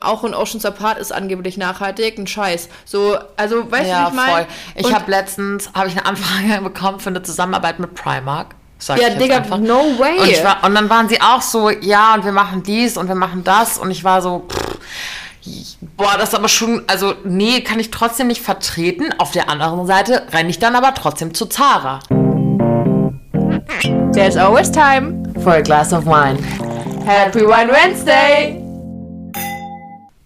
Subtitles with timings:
[0.00, 2.68] Auch in Oceans Apart ist angeblich nachhaltig, ein Scheiß.
[2.84, 4.32] So, also, weißt ja, du, wie ich meine?
[4.32, 4.46] voll.
[4.76, 8.54] Ich habe letztens hab ich eine Anfrage bekommen für eine Zusammenarbeit mit Primark.
[8.78, 9.58] Sag Ja, ich Digga, einfach.
[9.58, 10.18] no way.
[10.20, 13.16] Und, war, und dann waren sie auch so, ja, und wir machen dies und wir
[13.16, 13.76] machen das.
[13.76, 14.78] Und ich war so, pff,
[15.96, 19.12] boah, das ist aber schon, also nee, kann ich trotzdem nicht vertreten.
[19.18, 21.98] Auf der anderen Seite renne ich dann aber trotzdem zu Zara.
[24.12, 25.24] There's always time.
[25.42, 26.38] For a glass of wine.
[27.04, 28.67] Happy Wine Wednesday!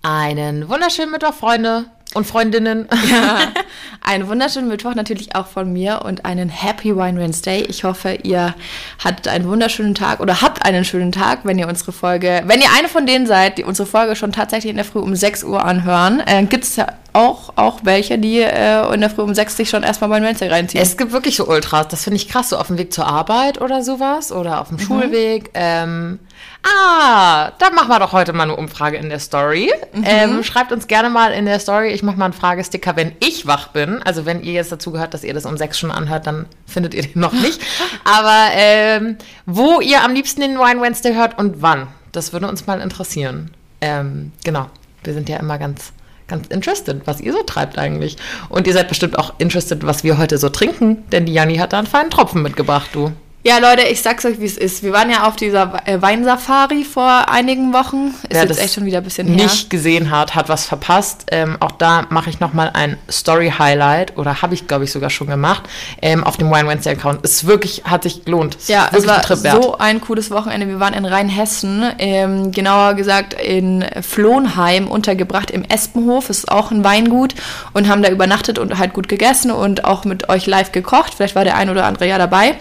[0.02, 2.88] Einen wunderschönen Mittwoch, Freunde und Freundinnen.
[4.04, 7.62] Einen wunderschönen Mittwoch natürlich auch von mir und einen Happy Wine Wednesday.
[7.62, 8.52] Ich hoffe, ihr
[8.98, 12.66] hattet einen wunderschönen Tag oder habt einen schönen Tag, wenn ihr unsere Folge, wenn ihr
[12.76, 15.64] eine von denen seid, die unsere Folge schon tatsächlich in der Früh um 6 Uhr
[15.64, 16.20] anhören.
[16.26, 19.70] Äh, Gibt es ja auch, auch welche, die äh, in der Früh um 6 sich
[19.70, 20.82] schon erstmal Wine Wednesday reinziehen.
[20.82, 23.60] Es gibt wirklich so Ultras, das finde ich krass, so auf dem Weg zur Arbeit
[23.60, 25.50] oder sowas oder auf dem Schulweg.
[25.54, 26.18] Ähm,
[26.62, 29.72] ah, da machen wir doch heute mal eine Umfrage in der Story.
[30.04, 33.46] Ähm, schreibt uns gerne mal in der Story, ich mache mal einen Fragesticker, wenn ich
[33.46, 34.02] wach bin.
[34.02, 36.94] Also wenn ihr jetzt dazu gehört, dass ihr das um sechs schon anhört, dann findet
[36.94, 37.60] ihr den noch nicht.
[38.04, 42.66] Aber ähm, wo ihr am liebsten den Wine Wednesday hört und wann, das würde uns
[42.66, 43.50] mal interessieren.
[43.80, 44.70] Ähm, genau,
[45.04, 45.92] wir sind ja immer ganz
[46.28, 48.16] ganz interested, was ihr so treibt eigentlich.
[48.48, 51.74] Und ihr seid bestimmt auch interested, was wir heute so trinken, denn die Janni hat
[51.74, 53.12] da einen feinen Tropfen mitgebracht, du.
[53.44, 54.84] Ja, Leute, ich sag's euch, wie es ist.
[54.84, 58.14] Wir waren ja auf dieser äh, Weinsafari vor einigen Wochen.
[58.22, 59.34] Ist Wer jetzt das echt schon wieder ein bisschen her.
[59.34, 61.26] Nicht gesehen hat, hat was verpasst.
[61.32, 65.26] Ähm, auch da mache ich nochmal ein Story-Highlight oder habe ich, glaube ich, sogar schon
[65.26, 65.64] gemacht
[66.00, 67.24] ähm, auf dem Wine Wednesday-Account.
[67.24, 68.58] Es wirklich, hat sich gelohnt.
[68.60, 70.68] Es Ja, es war ein so ein cooles Wochenende.
[70.68, 76.28] Wir waren in Rheinhessen, ähm, genauer gesagt in Flohnheim untergebracht im Espenhof.
[76.28, 77.34] Das ist auch ein Weingut
[77.72, 81.14] und haben da übernachtet und halt gut gegessen und auch mit euch live gekocht.
[81.16, 82.54] Vielleicht war der ein oder andere ja dabei.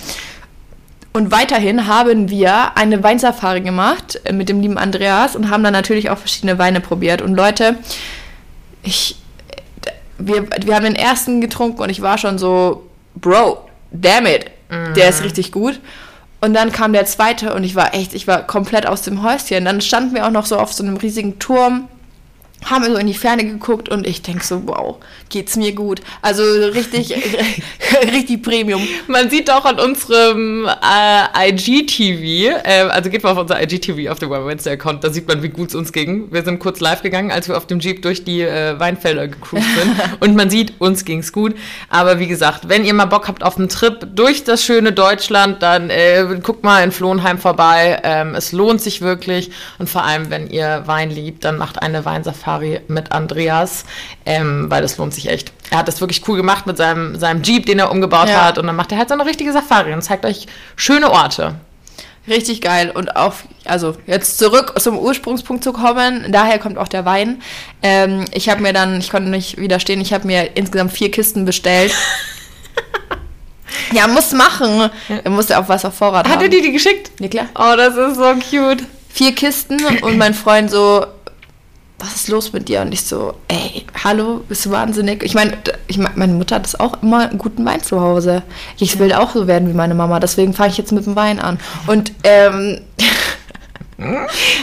[1.14, 5.73] Und weiterhin haben wir eine Weinsafari gemacht äh, mit dem lieben Andreas und haben dann
[5.73, 7.22] natürlich auch verschiedene Weine probiert.
[7.22, 7.78] Und Leute,
[8.84, 9.17] ich,
[10.17, 14.45] wir, wir haben den ersten getrunken und ich war schon so, Bro, damn it,
[14.95, 15.82] der ist richtig gut.
[16.39, 19.66] Und dann kam der zweite und ich war echt, ich war komplett aus dem Häuschen.
[19.66, 21.88] Dann standen wir auch noch so auf so einem riesigen Turm,
[22.66, 24.98] haben so in die Ferne geguckt und ich denk so, wow,
[25.30, 26.02] geht's mir gut.
[26.22, 27.14] Also richtig,
[28.14, 28.88] richtig Premium.
[29.08, 34.20] Man sieht auch an unserem äh, IGTV, äh, also geht mal auf unser IGTV auf
[34.20, 36.32] dem Wednesday-Account, da sieht man, wie gut es uns ging.
[36.32, 39.67] Wir sind kurz live gegangen, als wir auf dem Jeep durch die äh, Weinfelder gecruised
[39.76, 39.95] sind.
[40.20, 41.55] Und man sieht, uns ging's gut.
[41.89, 45.64] Aber wie gesagt, wenn ihr mal Bock habt auf einen Trip durch das schöne Deutschland,
[45.64, 47.99] dann äh, guckt mal in Flohnheim vorbei.
[48.04, 49.52] Ähm, es lohnt sich wirklich.
[49.80, 52.51] Und vor allem, wenn ihr Wein liebt, dann macht eine Weinsafari
[52.88, 53.86] mit Andreas,
[54.26, 55.52] ähm, weil das lohnt sich echt.
[55.70, 58.45] Er hat das wirklich cool gemacht mit seinem, seinem Jeep, den er umgebaut Ja.
[58.45, 58.58] hat.
[58.58, 61.56] Und dann macht er halt so eine richtige Safari und zeigt euch schöne Orte.
[62.28, 62.92] Richtig geil.
[62.94, 63.34] Und auch,
[63.66, 67.42] also jetzt zurück zum Ursprungspunkt zu kommen, daher kommt auch der Wein.
[67.82, 71.45] Ähm, ich habe mir dann, ich konnte nicht widerstehen, ich habe mir insgesamt vier Kisten
[71.45, 71.94] bestellt.
[73.94, 74.90] ja, muss machen.
[75.23, 76.44] Er musste auch was auf Vorrat Hat haben.
[76.44, 77.11] er dir die geschickt?
[77.20, 77.45] Ja, klar.
[77.56, 78.84] Oh, das ist so cute.
[79.10, 81.06] Vier Kisten und mein Freund so,
[82.02, 82.82] was ist los mit dir?
[82.82, 85.23] Und ich so, ey, hallo, bist du wahnsinnig?
[85.23, 85.58] Ich meine,
[85.88, 88.44] ich mein, meine Mutter hat das auch immer einen guten Wein zu Hause.
[88.80, 91.40] Ich will auch so werden wie meine Mama, deswegen fange ich jetzt mit dem Wein
[91.40, 91.60] an.
[91.88, 92.80] Und ähm,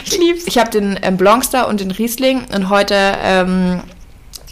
[0.05, 0.45] Ich lieb's.
[0.47, 3.81] ich habe den ähm, Blancstar und den Riesling und heute ähm,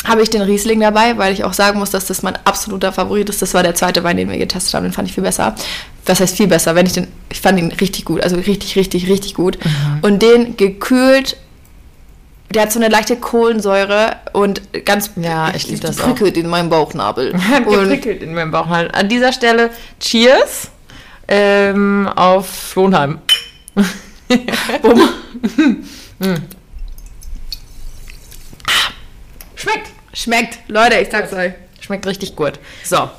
[0.04, 3.28] habe ich den Riesling dabei, weil ich auch sagen muss, dass das mein absoluter Favorit
[3.28, 3.42] ist.
[3.42, 5.56] Das war der zweite Wein, den wir getestet haben, den fand ich viel besser.
[6.04, 6.76] Was heißt viel besser?
[6.76, 9.58] Wenn ich den, ich fand ihn richtig gut, also richtig, richtig, richtig gut.
[10.02, 11.36] Und den gekühlt,
[12.50, 16.04] der hat so eine leichte Kohlensäure und ganz Ja, ich lieb das auch.
[16.14, 17.34] prickelt in meinem Bauchnabel.
[17.34, 18.68] Hat geprickelt in meinem Bauch.
[18.68, 19.70] An dieser Stelle
[20.00, 20.70] Cheers
[21.28, 23.18] ähm, auf Flohnheim.
[24.82, 25.08] bumm.
[29.56, 29.90] Schmeckt.
[30.12, 30.58] Schmeckt.
[30.68, 31.52] Leute, ich sag's euch.
[31.80, 32.54] Schmeckt richtig gut.
[32.84, 33.10] So,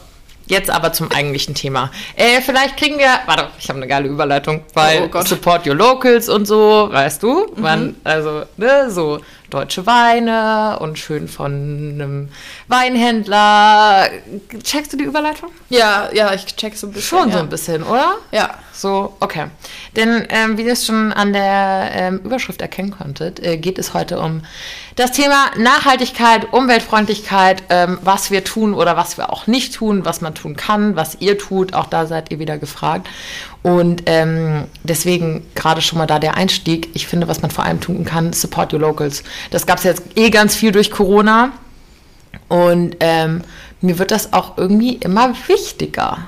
[0.47, 1.91] jetzt aber zum eigentlichen Thema.
[2.15, 5.21] Äh, vielleicht kriegen wir, warte, ich habe eine geile Überleitung, weil Oh.
[5.21, 7.47] Support Your Locals und so, weißt du?
[7.55, 9.19] Man, also, ne, so
[9.49, 11.51] deutsche Weine und schön von
[11.93, 12.29] einem
[12.67, 14.09] Weinhändler.
[14.63, 15.49] Checkst du die Überleitung?
[15.69, 17.19] Ja, ja, ich check so ein bisschen.
[17.19, 17.35] Schon ja.
[17.35, 18.15] so ein bisschen, oder?
[18.31, 18.55] Ja.
[18.73, 19.47] So, okay.
[19.95, 23.95] Denn ähm, wie ihr es schon an der ähm, Überschrift erkennen konntet, äh, geht es
[23.95, 24.43] heute um
[24.95, 30.21] das Thema Nachhaltigkeit, Umweltfreundlichkeit, ähm, was wir tun oder was wir auch nicht tun, was
[30.21, 31.73] man tun kann, was ihr tut.
[31.73, 33.07] Auch da seid ihr wieder gefragt.
[33.67, 36.87] Und ähm, deswegen gerade schon mal da der Einstieg.
[36.93, 39.25] Ich finde, was man vor allem tun kann, support your locals.
[39.51, 41.51] Das gab es jetzt eh ganz viel durch Corona.
[42.47, 43.41] Und ähm,
[43.81, 46.19] mir wird das auch irgendwie immer wichtiger.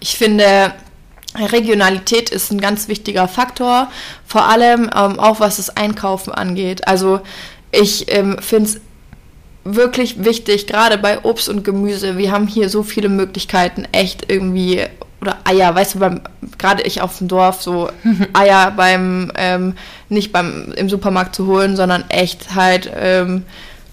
[0.00, 0.72] Ich finde,
[1.36, 3.90] Regionalität ist ein ganz wichtiger Faktor,
[4.24, 6.88] vor allem ähm, auch was das Einkaufen angeht.
[6.88, 7.20] Also
[7.70, 8.80] ich ähm, finde es
[9.64, 12.16] wirklich wichtig, gerade bei Obst und Gemüse.
[12.16, 14.86] Wir haben hier so viele Möglichkeiten, echt irgendwie
[15.20, 16.20] oder Eier, weißt du, beim
[16.58, 17.90] gerade ich auf dem Dorf so
[18.32, 19.74] Eier beim ähm,
[20.08, 23.44] nicht beim im Supermarkt zu holen, sondern echt halt ähm,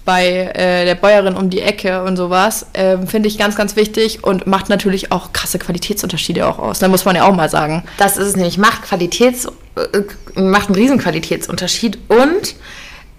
[0.08, 4.24] bei äh, der Bäuerin um die Ecke und sowas, ähm, finde ich ganz, ganz wichtig
[4.24, 6.80] und macht natürlich auch krasse Qualitätsunterschiede auch aus.
[6.80, 7.84] Da muss man ja auch mal sagen.
[7.98, 12.56] Das ist es nämlich, macht Qualitäts, äh, macht einen riesen Qualitätsunterschied und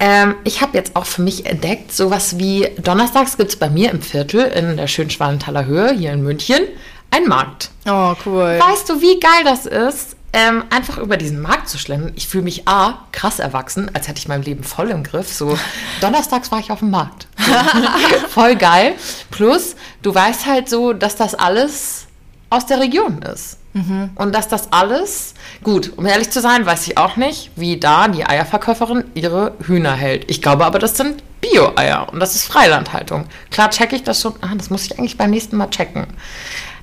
[0.00, 3.90] ähm, ich habe jetzt auch für mich entdeckt, sowas wie donnerstags gibt es bei mir
[3.90, 6.60] im Viertel in der schönen Schwanenthaler Höhe hier in München
[7.10, 7.70] einen Markt.
[7.86, 8.58] Oh, cool.
[8.58, 10.16] Weißt du, wie geil das ist?
[10.32, 12.12] Ähm, einfach über diesen Markt zu schlendern.
[12.14, 15.32] Ich fühle mich A, krass erwachsen, als hätte ich mein Leben voll im Griff.
[15.32, 15.58] So,
[16.00, 17.28] donnerstags war ich auf dem Markt.
[18.28, 18.94] voll geil.
[19.30, 22.06] Plus, du weißt halt so, dass das alles
[22.50, 23.58] aus der Region ist.
[23.72, 24.10] Mhm.
[24.14, 28.08] Und dass das alles, gut, um ehrlich zu sein, weiß ich auch nicht, wie da
[28.08, 30.30] die Eierverkäuferin ihre Hühner hält.
[30.30, 33.26] Ich glaube aber, das sind Bio-Eier und das ist Freilandhaltung.
[33.50, 34.34] Klar checke ich das schon.
[34.40, 36.06] Ah, das muss ich eigentlich beim nächsten Mal checken.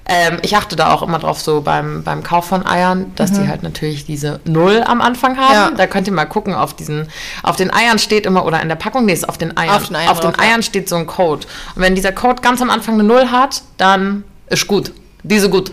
[0.08, 3.42] Ähm, ich achte da auch immer drauf, so beim, beim Kauf von Eiern, dass mhm.
[3.44, 5.54] die halt natürlich diese Null am Anfang haben.
[5.54, 5.72] Ja.
[5.72, 7.08] Da könnt ihr mal gucken, auf diesen,
[7.42, 9.76] auf den Eiern steht immer, oder in der Packung, nee, ist auf den Eiern.
[9.76, 11.48] Auf den Eiern, auf den Eiern steht so ein Code.
[11.76, 14.92] Und wenn dieser Code ganz am Anfang eine Null hat, dann ist gut.
[15.24, 15.72] Diese gut.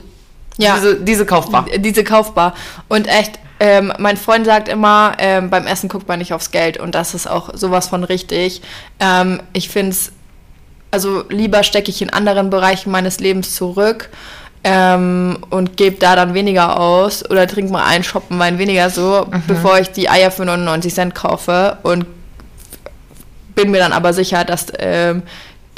[0.56, 0.76] Ja.
[0.76, 1.66] Diese, diese kaufbar.
[1.76, 2.54] Diese kaufbar.
[2.88, 6.78] Und echt, ähm, mein Freund sagt immer, ähm, beim Essen guckt man nicht aufs Geld
[6.78, 8.62] und das ist auch sowas von richtig.
[8.98, 10.12] Ähm, ich finde es,
[10.92, 14.10] also lieber stecke ich in anderen Bereichen meines Lebens zurück
[14.62, 19.42] ähm, und gebe da dann weniger aus oder trinke mal einen Shoppenwein weniger so, mhm.
[19.48, 22.06] bevor ich die Eier für 99 Cent kaufe und
[23.54, 25.22] bin mir dann aber sicher, dass ähm,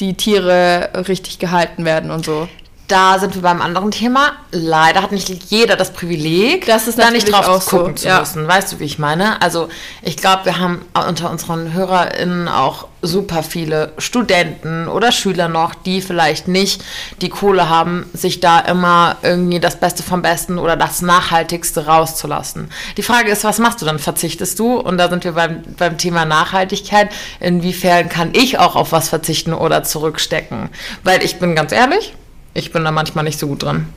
[0.01, 2.49] die Tiere richtig gehalten werden und so
[2.94, 4.35] da sind wir beim anderen Thema.
[4.52, 8.02] Leider hat nicht jeder das Privileg, das ist da nicht drauf gucken so.
[8.02, 8.20] zu ja.
[8.20, 8.46] müssen.
[8.46, 9.43] Weißt du, wie ich meine?
[9.43, 9.69] Also
[10.00, 16.02] ich glaube, wir haben unter unseren HörerInnen auch super viele Studenten oder Schüler noch, die
[16.02, 16.85] vielleicht nicht
[17.20, 22.70] die Kohle haben, sich da immer irgendwie das Beste vom Besten oder das Nachhaltigste rauszulassen.
[22.96, 23.99] Die Frage ist, was machst du dann?
[23.99, 24.79] Verzichtest du?
[24.79, 27.11] Und da sind wir beim, beim Thema Nachhaltigkeit.
[27.41, 30.70] Inwiefern kann ich auch auf was verzichten oder zurückstecken?
[31.02, 32.14] Weil ich bin ganz ehrlich,
[32.55, 33.89] ich bin da manchmal nicht so gut dran.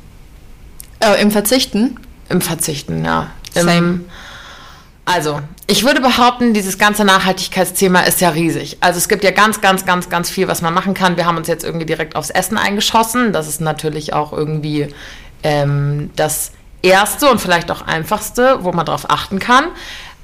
[1.00, 2.00] Äh, Im Verzichten?
[2.30, 3.30] Im Verzichten, ja.
[3.56, 4.06] Im,
[5.06, 8.78] also, ich würde behaupten, dieses ganze Nachhaltigkeitsthema ist ja riesig.
[8.82, 11.16] Also es gibt ja ganz, ganz, ganz, ganz viel, was man machen kann.
[11.16, 13.32] Wir haben uns jetzt irgendwie direkt aufs Essen eingeschossen.
[13.32, 14.94] Das ist natürlich auch irgendwie
[15.44, 16.52] ähm, das
[16.82, 19.66] erste und vielleicht auch einfachste, wo man darauf achten kann.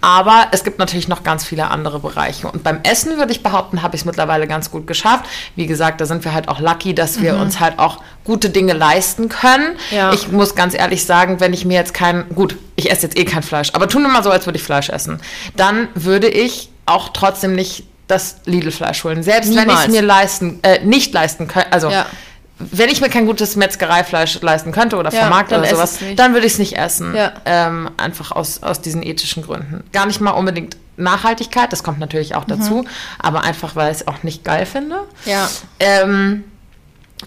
[0.04, 2.50] Aber es gibt natürlich noch ganz viele andere Bereiche.
[2.50, 5.24] Und beim Essen würde ich behaupten, habe ich es mittlerweile ganz gut geschafft.
[5.56, 7.42] Wie gesagt, da sind wir halt auch lucky, dass wir mhm.
[7.44, 9.78] uns halt auch gute Dinge leisten können.
[9.92, 10.12] Ja.
[10.12, 13.24] Ich muss ganz ehrlich sagen, wenn ich mir jetzt kein, gut, ich esse jetzt eh
[13.24, 15.22] kein Fleisch, aber tun wir mal so, als würde ich Fleisch essen.
[15.56, 19.24] Dann würde ich auch trotzdem nicht das Lidl-Fleisch holen.
[19.24, 19.68] Selbst Niemals.
[19.68, 22.08] wenn ich es mir leisten, äh, nicht leisten könnte, also ja
[22.60, 26.46] wenn ich mir kein gutes Metzgereifleisch leisten könnte oder ja, vermarkte oder sowas, dann würde
[26.46, 27.16] ich es nicht essen.
[27.16, 27.34] Ja.
[27.46, 29.84] Ähm, einfach aus, aus diesen ethischen Gründen.
[29.92, 32.88] Gar nicht mal unbedingt Nachhaltigkeit, das kommt natürlich auch dazu, mhm.
[33.18, 35.00] aber einfach, weil ich es auch nicht geil finde.
[35.26, 35.50] Ja.
[35.80, 36.44] Ähm,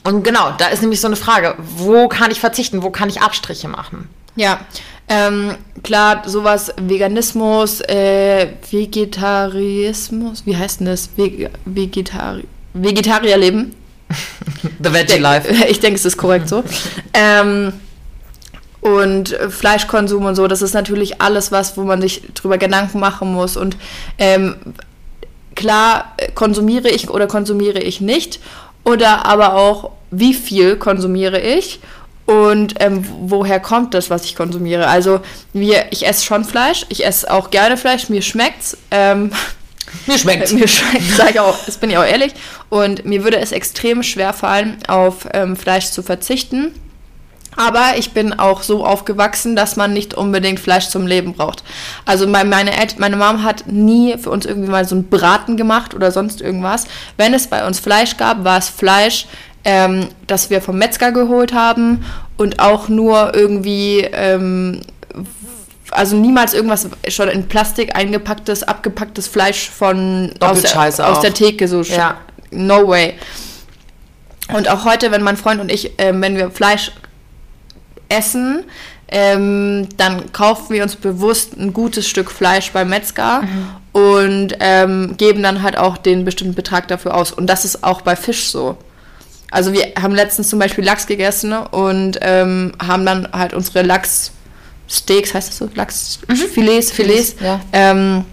[0.05, 3.23] und genau, da ist nämlich so eine Frage, wo kann ich verzichten, wo kann ich
[3.23, 4.09] Abstriche machen?
[4.37, 4.61] Ja,
[5.09, 11.09] ähm, klar, sowas Veganismus, äh, Vegetarismus, wie heißt denn das?
[11.17, 13.75] Ve Vegetari Vegetarierleben
[14.83, 15.53] The Veggie Life.
[15.69, 16.63] Ich denke, es ist korrekt so.
[17.13, 17.73] ähm,
[18.81, 23.33] und Fleischkonsum und so, das ist natürlich alles was, wo man sich drüber Gedanken machen
[23.33, 23.57] muss.
[23.57, 23.77] Und
[24.19, 24.55] ähm,
[25.57, 28.39] klar, konsumiere ich oder konsumiere ich nicht.
[28.85, 31.81] Oder aber auch, wie viel konsumiere ich
[32.27, 34.89] und ähm, woher kommt das, was ich konsumiere.
[34.89, 35.21] Also
[35.53, 38.77] wir, ich esse schon Fleisch, ich esse auch gerne Fleisch, mir schmeckt's.
[38.91, 39.33] Ähm,
[40.07, 40.53] mir schmeckt.
[40.55, 42.33] Mir schmeckt, sage ich auch, das bin ich auch ehrlich.
[42.69, 46.73] Und mir würde es extrem schwer fallen, auf ähm, Fleisch zu verzichten.
[47.57, 51.65] Aber ich bin auch so aufgewachsen, dass man nicht unbedingt Fleisch zum Leben braucht.
[52.05, 52.53] Also meine,
[52.99, 56.87] meine Mom hat nie für uns irgendwie mal so einen Braten gemacht oder sonst irgendwas.
[57.17, 59.27] Wenn es bei uns Fleisch gab, war es Fleisch,
[59.65, 62.05] ähm, das wir vom Metzger geholt haben
[62.37, 64.83] und auch nur irgendwie ähm,
[65.91, 71.69] also niemals irgendwas schon in Plastik eingepacktes, abgepacktes Fleisch von aus der, aus der, Theke,
[71.69, 72.17] so ja.
[72.51, 73.15] no way.
[74.55, 76.93] Und auch heute, wenn mein Freund und ich, äh, wenn wir Fleisch
[78.09, 78.65] essen,
[79.09, 83.69] ähm, dann kaufen wir uns bewusst ein gutes Stück Fleisch beim Metzger mhm.
[83.93, 87.33] und ähm, geben dann halt auch den bestimmten Betrag dafür aus.
[87.33, 88.77] Und das ist auch bei Fisch so.
[89.51, 94.33] Also wir haben letztens zum Beispiel Lachs gegessen und ähm, haben dann halt unsere Lachs
[94.89, 95.69] Steaks, heißt das so?
[95.75, 96.95] Lachsfilets, mhm.
[96.95, 97.37] Filets.
[97.41, 97.61] Ja.
[97.73, 98.25] Ähm,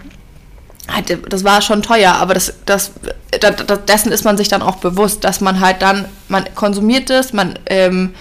[0.88, 2.92] halt, das war schon teuer, aber das, das,
[3.40, 7.32] das, dessen ist man sich dann auch bewusst, dass man halt dann, man konsumiert es,
[7.32, 8.14] man, ähm,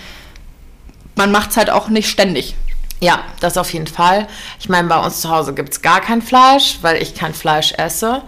[1.15, 2.55] man macht es halt auch nicht ständig.
[2.99, 4.27] Ja, das auf jeden Fall.
[4.59, 7.73] Ich meine, bei uns zu Hause gibt es gar kein Fleisch, weil ich kein Fleisch
[7.73, 8.21] esse.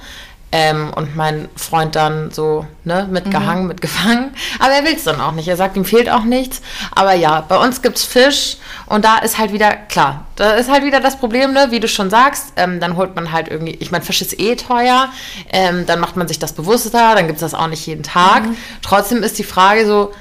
[0.57, 3.67] Ähm, und mein Freund dann so, ne, mitgehangen, mhm.
[3.67, 4.33] mitgefangen.
[4.59, 5.49] Aber er will es dann auch nicht.
[5.49, 6.61] Er sagt, ihm fehlt auch nichts.
[6.91, 10.71] Aber ja, bei uns gibt es Fisch und da ist halt wieder, klar, da ist
[10.71, 13.73] halt wieder das Problem, ne, wie du schon sagst, ähm, dann holt man halt irgendwie,
[13.73, 15.09] ich meine, Fisch ist eh teuer,
[15.51, 18.45] ähm, dann macht man sich das bewusster, dann gibt es das auch nicht jeden Tag.
[18.45, 18.55] Mhm.
[18.81, 20.13] Trotzdem ist die Frage so,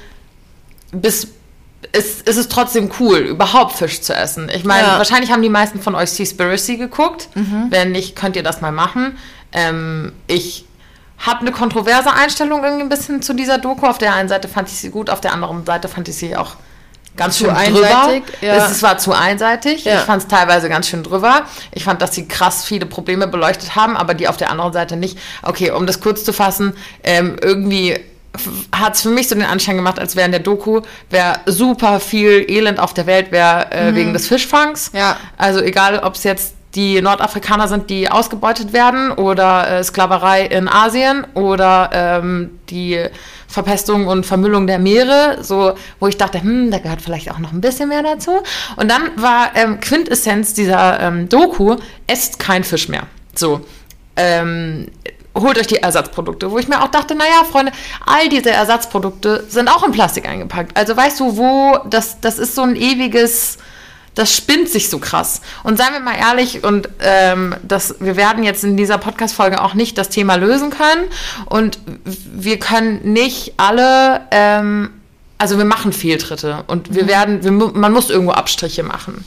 [0.91, 1.29] bis,
[1.93, 4.51] ist, ist es trotzdem cool, überhaupt Fisch zu essen.
[4.53, 4.97] Ich meine, ja.
[4.97, 7.29] wahrscheinlich haben die meisten von euch Seaspiracy geguckt.
[7.35, 7.67] Mhm.
[7.69, 9.17] Wenn nicht, könnt ihr das mal machen.
[9.55, 10.65] Ähm, ich
[11.17, 13.87] habe eine kontroverse Einstellung irgendwie ein bisschen zu dieser Doku.
[13.87, 16.35] Auf der einen Seite fand ich sie gut, auf der anderen Seite fand ich sie
[16.35, 16.55] auch
[17.15, 18.23] ganz zu schön einseitig.
[18.25, 18.53] Drüber.
[18.53, 18.67] Ja.
[18.67, 19.85] Es, war zu einseitig.
[19.85, 19.95] Ja.
[19.95, 21.43] Ich fand es teilweise ganz schön drüber.
[21.71, 24.97] Ich fand, dass sie krass viele Probleme beleuchtet haben, aber die auf der anderen Seite
[24.97, 25.17] nicht.
[25.41, 27.97] Okay, um das kurz zu fassen, ähm, irgendwie
[28.73, 32.01] hat es für mich so den Anschein gemacht, als wäre in der Doku wäre super
[32.01, 33.95] viel Elend auf der Welt wäre äh, mhm.
[33.95, 34.91] wegen des Fischfangs.
[34.93, 35.15] Ja.
[35.37, 40.67] Also egal, ob es jetzt die Nordafrikaner sind, die ausgebeutet werden oder äh, Sklaverei in
[40.67, 43.05] Asien oder ähm, die
[43.47, 47.53] Verpestung und Vermüllung der Meere, so wo ich dachte, hm, da gehört vielleicht auch noch
[47.53, 48.41] ein bisschen mehr dazu.
[48.75, 51.77] Und dann war ähm, Quintessenz dieser ähm, Doku,
[52.07, 53.03] esst kein Fisch mehr.
[53.33, 53.61] So.
[54.17, 54.87] Ähm,
[55.35, 57.71] holt euch die Ersatzprodukte, wo ich mir auch dachte, naja, Freunde,
[58.05, 60.75] all diese Ersatzprodukte sind auch in Plastik eingepackt.
[60.77, 63.57] Also weißt du, wo, das, das ist so ein ewiges,
[64.15, 65.41] das spinnt sich so krass.
[65.63, 69.73] Und seien wir mal ehrlich, und ähm, das, wir werden jetzt in dieser Podcast-Folge auch
[69.73, 71.03] nicht das Thema lösen können.
[71.45, 74.89] Und wir können nicht alle, ähm,
[75.37, 77.07] also wir machen Fehltritte und wir mhm.
[77.07, 79.25] werden, wir, man muss irgendwo Abstriche machen.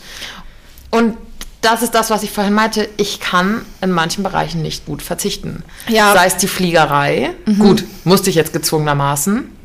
[0.90, 1.16] Und
[1.61, 2.88] das ist das, was ich vorhin meinte.
[2.97, 5.64] Ich kann in manchen Bereichen nicht gut verzichten.
[5.88, 6.14] Ja.
[6.14, 7.30] Sei es die Fliegerei.
[7.45, 7.59] Mhm.
[7.59, 9.57] Gut, musste ich jetzt gezwungenermaßen.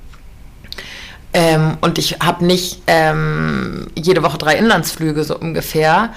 [1.34, 6.14] Ähm, und ich habe nicht ähm, jede Woche drei Inlandsflüge so ungefähr.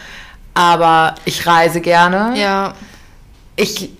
[0.55, 2.39] Aber ich reise gerne.
[2.39, 2.75] Ja.
[3.57, 3.91] Ich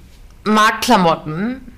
[0.45, 1.73] mag Klamotten.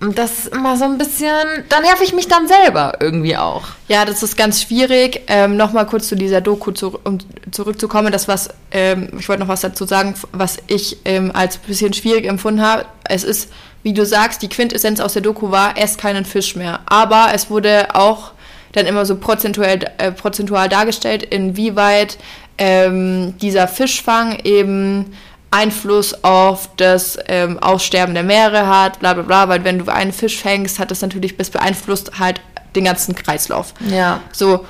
[0.00, 3.62] Und das ist immer so ein bisschen, da nerv ich mich dann selber irgendwie auch.
[3.88, 5.22] Ja, das ist ganz schwierig.
[5.28, 7.18] Ähm, Nochmal kurz zu dieser Doku zu, um
[7.52, 8.12] zurückzukommen.
[8.12, 12.26] Das, was, ähm, ich wollte noch was dazu sagen, was ich ähm, als bisschen schwierig
[12.26, 12.84] empfunden habe.
[13.08, 13.50] Es ist,
[13.82, 16.80] wie du sagst, die Quintessenz aus der Doku war, esst keinen Fisch mehr.
[16.86, 18.33] Aber es wurde auch
[18.74, 22.18] dann immer so prozentuell, äh, prozentual dargestellt, inwieweit
[22.58, 25.14] ähm, dieser Fischfang eben
[25.50, 30.12] Einfluss auf das ähm, Aussterben der Meere hat, bla bla bla, weil wenn du einen
[30.12, 32.40] Fisch fängst, hat das natürlich bis beeinflusst halt
[32.74, 33.72] den ganzen Kreislauf.
[33.88, 34.20] Ja.
[34.32, 34.64] So.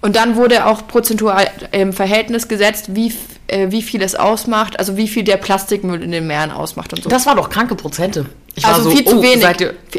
[0.00, 3.12] Und dann wurde auch prozentual im Verhältnis gesetzt, wie,
[3.50, 7.02] äh, wie viel es ausmacht, also wie viel der Plastikmüll in den Meeren ausmacht und
[7.02, 7.10] so.
[7.10, 8.26] Das war doch kranke Prozente.
[8.54, 9.44] Ich also so, viel zu oh, wenig.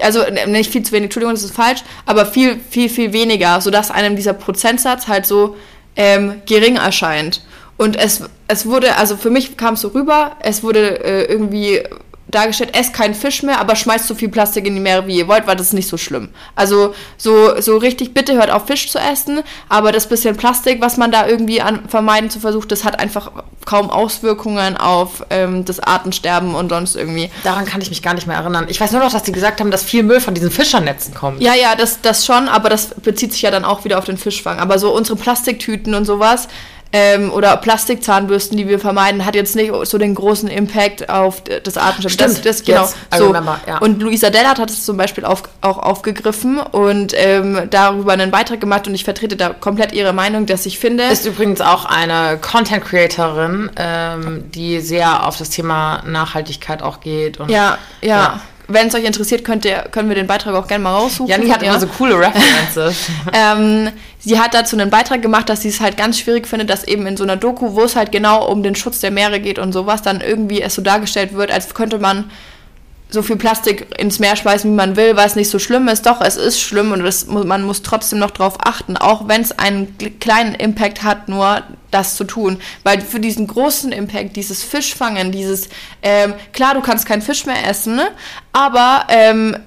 [0.01, 3.91] Also nicht viel zu wenig, Entschuldigung, das ist falsch, aber viel, viel, viel weniger, sodass
[3.91, 5.55] einem dieser Prozentsatz halt so
[5.95, 7.41] ähm, gering erscheint.
[7.77, 11.81] Und es, es wurde, also für mich kam es so rüber, es wurde äh, irgendwie
[12.27, 15.27] dargestellt, esst keinen Fisch mehr, aber schmeißt so viel Plastik in die Meere, wie ihr
[15.27, 16.29] wollt, weil das ist nicht so schlimm.
[16.55, 20.97] Also so, so richtig, bitte hört auf Fisch zu essen, aber das bisschen Plastik, was
[20.97, 23.31] man da irgendwie an, vermeiden zu versuchen, das hat einfach
[23.65, 27.29] kaum Auswirkungen auf ähm, das Artensterben und sonst irgendwie.
[27.43, 28.65] Daran kann ich mich gar nicht mehr erinnern.
[28.69, 31.41] Ich weiß nur noch, dass die gesagt haben, dass viel Müll von diesen Fischernetzen kommt.
[31.41, 34.17] Ja, ja, das, das schon, aber das bezieht sich ja dann auch wieder auf den
[34.17, 34.59] Fischfang.
[34.59, 36.47] Aber so unsere Plastiktüten und sowas,
[36.93, 41.77] ähm, oder Plastikzahnbürsten, die wir vermeiden, hat jetzt nicht so den großen Impact auf das
[41.77, 42.35] Artensterben.
[42.35, 42.89] Stimmt, das, das, genau.
[43.17, 43.27] So.
[43.27, 43.77] Remember, ja.
[43.79, 48.59] Und Luisa Dellert hat es zum Beispiel auf, auch aufgegriffen und ähm, darüber einen Beitrag
[48.59, 51.03] gemacht und ich vertrete da komplett ihre Meinung, dass ich finde.
[51.05, 57.39] Ist übrigens auch eine Content Creatorin, ähm, die sehr auf das Thema Nachhaltigkeit auch geht.
[57.39, 58.07] Und, ja, ja.
[58.07, 61.27] ja wenn es euch interessiert, könnt ihr, können wir den Beitrag auch gerne mal raussuchen.
[61.27, 63.09] Janni hat immer so coole References.
[63.33, 63.89] ähm,
[64.19, 67.05] sie hat dazu einen Beitrag gemacht, dass sie es halt ganz schwierig findet, dass eben
[67.07, 69.73] in so einer Doku, wo es halt genau um den Schutz der Meere geht und
[69.73, 72.29] sowas, dann irgendwie es so dargestellt wird, als könnte man
[73.11, 76.05] so viel Plastik ins Meer schmeißen, wie man will, weil es nicht so schlimm ist.
[76.05, 79.51] Doch, es ist schlimm und das, man muss trotzdem noch darauf achten, auch wenn es
[79.51, 82.59] einen kleinen Impact hat, nur das zu tun.
[82.83, 85.67] Weil für diesen großen Impact, dieses Fischfangen, dieses,
[86.01, 88.07] ähm, klar, du kannst keinen Fisch mehr essen, ne?
[88.53, 89.57] aber ähm,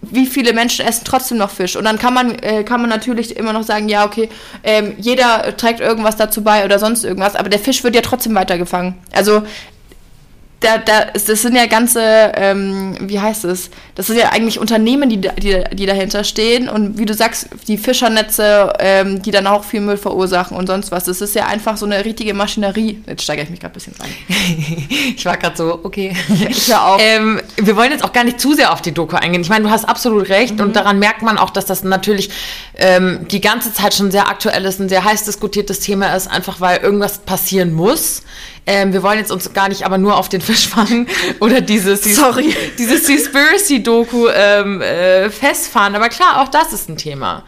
[0.00, 1.76] wie viele Menschen essen trotzdem noch Fisch?
[1.76, 4.30] Und dann kann man, äh, kann man natürlich immer noch sagen, ja, okay,
[4.62, 8.34] ähm, jeder trägt irgendwas dazu bei oder sonst irgendwas, aber der Fisch wird ja trotzdem
[8.34, 8.94] weitergefangen.
[9.12, 9.42] Also
[10.60, 12.00] da, da, das sind ja ganze,
[12.34, 13.70] ähm, wie heißt es?
[13.94, 16.68] Das sind ja eigentlich Unternehmen, die, die, die dahinter stehen.
[16.68, 20.90] Und wie du sagst, die Fischernetze, ähm, die dann auch viel Müll verursachen und sonst
[20.90, 21.04] was.
[21.04, 23.02] Das ist ja einfach so eine richtige Maschinerie.
[23.06, 24.10] Jetzt steigere ich mich gerade ein bisschen rein.
[25.16, 26.14] Ich war gerade so, okay.
[26.48, 27.00] Ich hör auf.
[27.02, 29.40] Ähm, wir wollen jetzt auch gar nicht zu sehr auf die Doku eingehen.
[29.42, 30.60] Ich meine, du hast absolut recht Mhm.
[30.60, 32.30] und daran merkt man auch, dass das natürlich
[32.76, 36.60] ähm, die ganze Zeit schon sehr aktuell ist, ein sehr heiß diskutiertes Thema ist, einfach
[36.60, 38.22] weil irgendwas passieren muss.
[38.70, 41.06] Ähm, wir wollen jetzt uns gar nicht aber nur auf den Fisch fangen
[41.40, 42.54] oder dieses, Sorry.
[42.78, 45.96] dieses Seaspiracy-Doku ähm, äh, festfahren.
[45.96, 47.44] Aber klar, auch das ist ein Thema.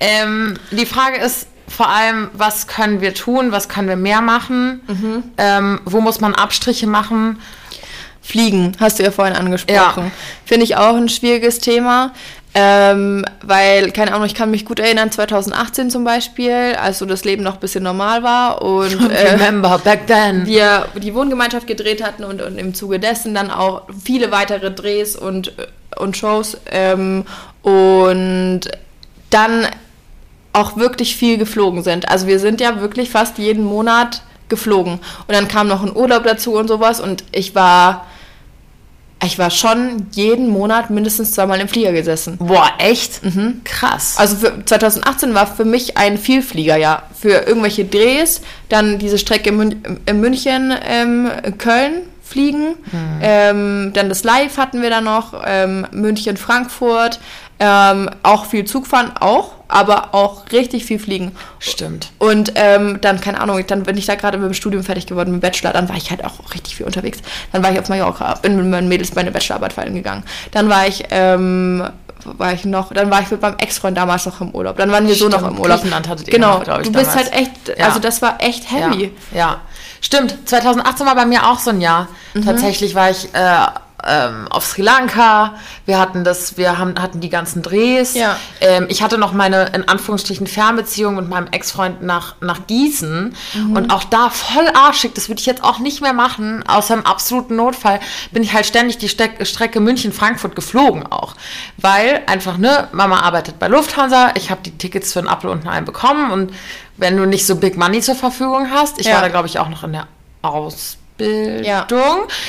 [0.00, 4.80] Ähm, die Frage ist vor allem, was können wir tun, was können wir mehr machen,
[4.88, 5.24] Mhm.
[5.36, 7.38] ähm, wo muss man Abstriche machen.
[8.22, 10.04] Fliegen, hast du ja vorhin angesprochen.
[10.04, 10.10] Ja.
[10.44, 12.12] Finde ich auch ein schwieriges Thema.
[12.52, 17.24] Ähm, weil, keine Ahnung, ich kann mich gut erinnern, 2018 zum Beispiel, als so das
[17.24, 20.46] Leben noch ein bisschen normal war und äh, Remember, back then.
[20.46, 25.14] wir die Wohngemeinschaft gedreht hatten und, und im Zuge dessen dann auch viele weitere Drehs
[25.14, 25.52] und,
[25.96, 27.24] und Shows ähm,
[27.62, 28.62] und
[29.30, 29.68] dann
[30.52, 32.08] auch wirklich viel geflogen sind.
[32.08, 34.94] Also wir sind ja wirklich fast jeden Monat geflogen.
[34.94, 38.06] Und dann kam noch ein Urlaub dazu und sowas und ich war,
[39.24, 42.38] ich war schon jeden Monat mindestens zweimal im Flieger gesessen.
[42.38, 43.20] Boah, echt?
[43.64, 44.16] Krass.
[44.16, 47.02] Also für 2018 war für mich ein Vielfliegerjahr.
[47.18, 52.76] Für irgendwelche Drehs, dann diese Strecke Mün in München, ähm, Köln fliegen.
[53.20, 57.18] Ähm, dann das Live hatten wir da noch, ähm, München, Frankfurt.
[57.62, 61.32] Ähm, auch viel Zug fahren, auch, aber auch richtig viel fliegen.
[61.58, 62.10] Stimmt.
[62.18, 65.32] Und ähm, dann, keine Ahnung, dann bin ich da gerade mit dem Studium fertig geworden,
[65.32, 67.18] mit dem Bachelor, dann war ich halt auch richtig viel unterwegs.
[67.52, 70.24] Dann war ich auf Mallorca, bin mit meinen Mädels meine Bachelorarbeit fallen gegangen.
[70.52, 71.86] Dann war ich, ähm,
[72.24, 74.78] war ich noch, dann war ich mit meinem Ex-Freund damals noch im Urlaub.
[74.78, 75.80] Dann waren wir so Stimmt, noch im Urlaub.
[75.80, 77.14] Griechenland hattet ihr genau, noch, ich, du bist damals.
[77.16, 77.84] halt echt, Ja.
[77.86, 79.12] also das war echt heavy.
[79.32, 79.60] Ja, ja.
[80.00, 80.48] Stimmt.
[80.48, 82.08] 2018 war bei mir auch so ein Jahr.
[82.32, 82.46] Mhm.
[82.46, 83.66] Tatsächlich war ich äh,
[84.06, 85.54] ähm, auf Sri Lanka.
[85.86, 88.14] Wir hatten das, wir haben, hatten die ganzen Drehs.
[88.14, 88.36] Ja.
[88.60, 93.34] Ähm, ich hatte noch meine, in Anführungsstrichen, Fernbeziehung mit meinem Ex-Freund nach, nach Gießen.
[93.54, 93.76] Mhm.
[93.76, 97.06] Und auch da voll arschig, das würde ich jetzt auch nicht mehr machen, außer im
[97.06, 98.00] absoluten Notfall,
[98.32, 101.34] bin ich halt ständig die Steck, Strecke München-Frankfurt geflogen auch.
[101.76, 105.66] Weil einfach, ne, Mama arbeitet bei Lufthansa, ich habe die Tickets für einen Apfel und
[105.66, 106.52] ein Ei bekommen und
[106.96, 109.14] wenn du nicht so Big Money zur Verfügung hast, ich Ja.
[109.14, 110.06] war da glaube ich auch noch in der
[110.42, 111.86] Ausbildung, Ja.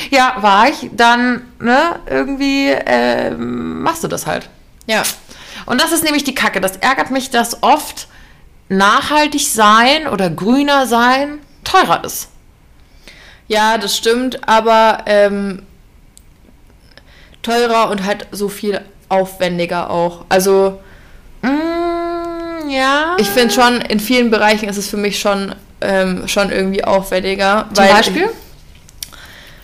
[0.09, 4.49] ja, war ich, dann, ne, irgendwie ähm, machst du das halt.
[4.87, 5.03] Ja.
[5.65, 6.61] Und das ist nämlich die Kacke.
[6.61, 8.07] Das ärgert mich, dass oft
[8.69, 12.29] nachhaltig sein oder grüner sein teurer ist.
[13.47, 15.63] Ja, das stimmt, aber ähm,
[17.43, 20.25] teurer und halt so viel aufwendiger auch.
[20.29, 20.79] Also
[21.41, 23.15] Mm, ja.
[23.17, 27.67] ich finde schon, in vielen Bereichen ist es für mich schon, ähm, schon irgendwie aufwendiger.
[27.73, 28.29] Zum Beispiel?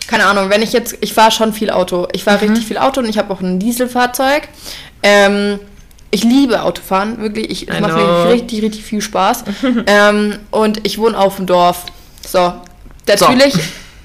[0.07, 2.07] Keine Ahnung, wenn ich jetzt, ich fahre schon viel Auto.
[2.13, 2.25] Ich Mhm.
[2.25, 4.47] fahre richtig viel Auto und ich habe auch ein Dieselfahrzeug.
[5.03, 5.59] Ähm,
[6.09, 7.49] ich liebe Autofahren, wirklich.
[7.49, 9.43] Ich, es macht mir richtig, richtig viel Spaß.
[9.87, 11.83] ähm, und ich wohne auf dem Dorf.
[12.25, 12.53] So,
[13.07, 13.53] natürlich,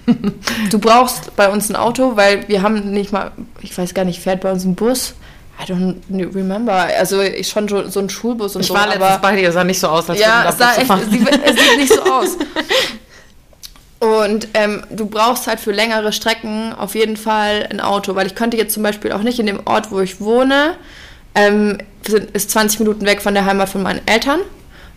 [0.71, 4.21] du brauchst bei uns ein Auto, weil wir haben nicht mal, ich weiß gar nicht,
[4.21, 5.15] fährt bei uns ein Bus.
[5.61, 5.97] I don't
[6.35, 6.73] remember.
[6.99, 8.75] Also ich schon so so ein Schulbus und Ich so.
[8.75, 11.57] war letztens bei dir, sah nicht so aus, als Ja, da sah echt, sieht, es
[11.57, 12.37] sieht nicht so aus.
[14.03, 18.35] Und ähm, du brauchst halt für längere Strecken auf jeden Fall ein Auto, weil ich
[18.35, 20.75] könnte jetzt zum Beispiel auch nicht in dem Ort, wo ich wohne,
[21.37, 21.79] ähm,
[22.33, 24.41] ist 20 Minuten weg von der Heimat von meinen Eltern.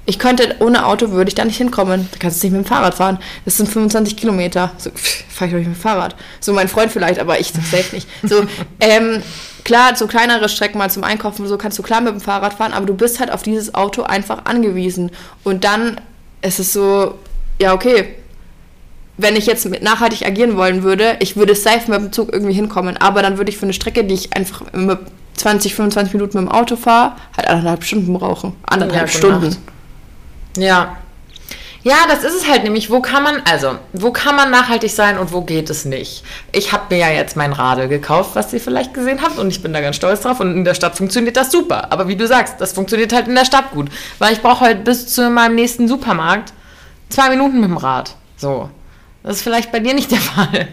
[0.08, 2.10] Ich könnte, ohne Auto würde ich da nicht hinkommen.
[2.12, 3.20] Da kannst du nicht mit dem Fahrrad fahren.
[3.46, 4.72] Das sind 25 Kilometer.
[4.80, 6.16] So, fahre ich doch nicht mit dem Fahrrad.
[6.40, 8.08] So mein Freund vielleicht, aber ich safe nicht.
[8.24, 8.44] So,
[8.80, 9.22] ähm,
[9.64, 12.74] klar, so kleinere Strecken mal zum Einkaufen, so kannst du klar mit dem Fahrrad fahren,
[12.74, 15.12] aber du bist halt auf dieses Auto einfach angewiesen.
[15.44, 16.02] Und dann
[16.42, 17.20] ist es so,
[17.60, 18.16] ja, okay,
[19.18, 22.54] wenn ich jetzt mit nachhaltig agieren wollen würde, ich würde safe mit dem Zug irgendwie
[22.54, 25.00] hinkommen, aber dann würde ich für eine Strecke, die ich einfach mit
[25.36, 28.54] 20, 25 Minuten mit dem Auto fahre, halt anderthalb Stunden brauchen.
[28.66, 29.58] Anderthalb Ja, Stunden.
[30.58, 30.98] Ja.
[31.84, 32.90] Ja, das ist es halt nämlich.
[32.90, 36.24] Wo kann man, also, wo kann man nachhaltig sein und wo geht es nicht?
[36.52, 39.62] Ich habe mir ja jetzt mein Radl gekauft, was ihr vielleicht gesehen habt, und ich
[39.62, 40.40] bin da ganz stolz drauf.
[40.40, 41.92] Und in der Stadt funktioniert das super.
[41.92, 43.90] Aber wie du sagst, das funktioniert halt in der Stadt gut.
[44.18, 46.54] Weil ich brauche halt bis zu meinem nächsten Supermarkt
[47.10, 48.16] zwei Minuten mit dem Rad.
[48.36, 48.72] So.
[49.26, 50.68] Das ist vielleicht bei dir nicht der Fall.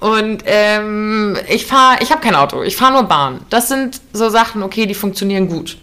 [0.00, 3.40] Und ähm, ich fahre, ich habe kein Auto, ich fahre nur Bahn.
[3.50, 5.78] Das sind so Sachen, okay, die funktionieren gut.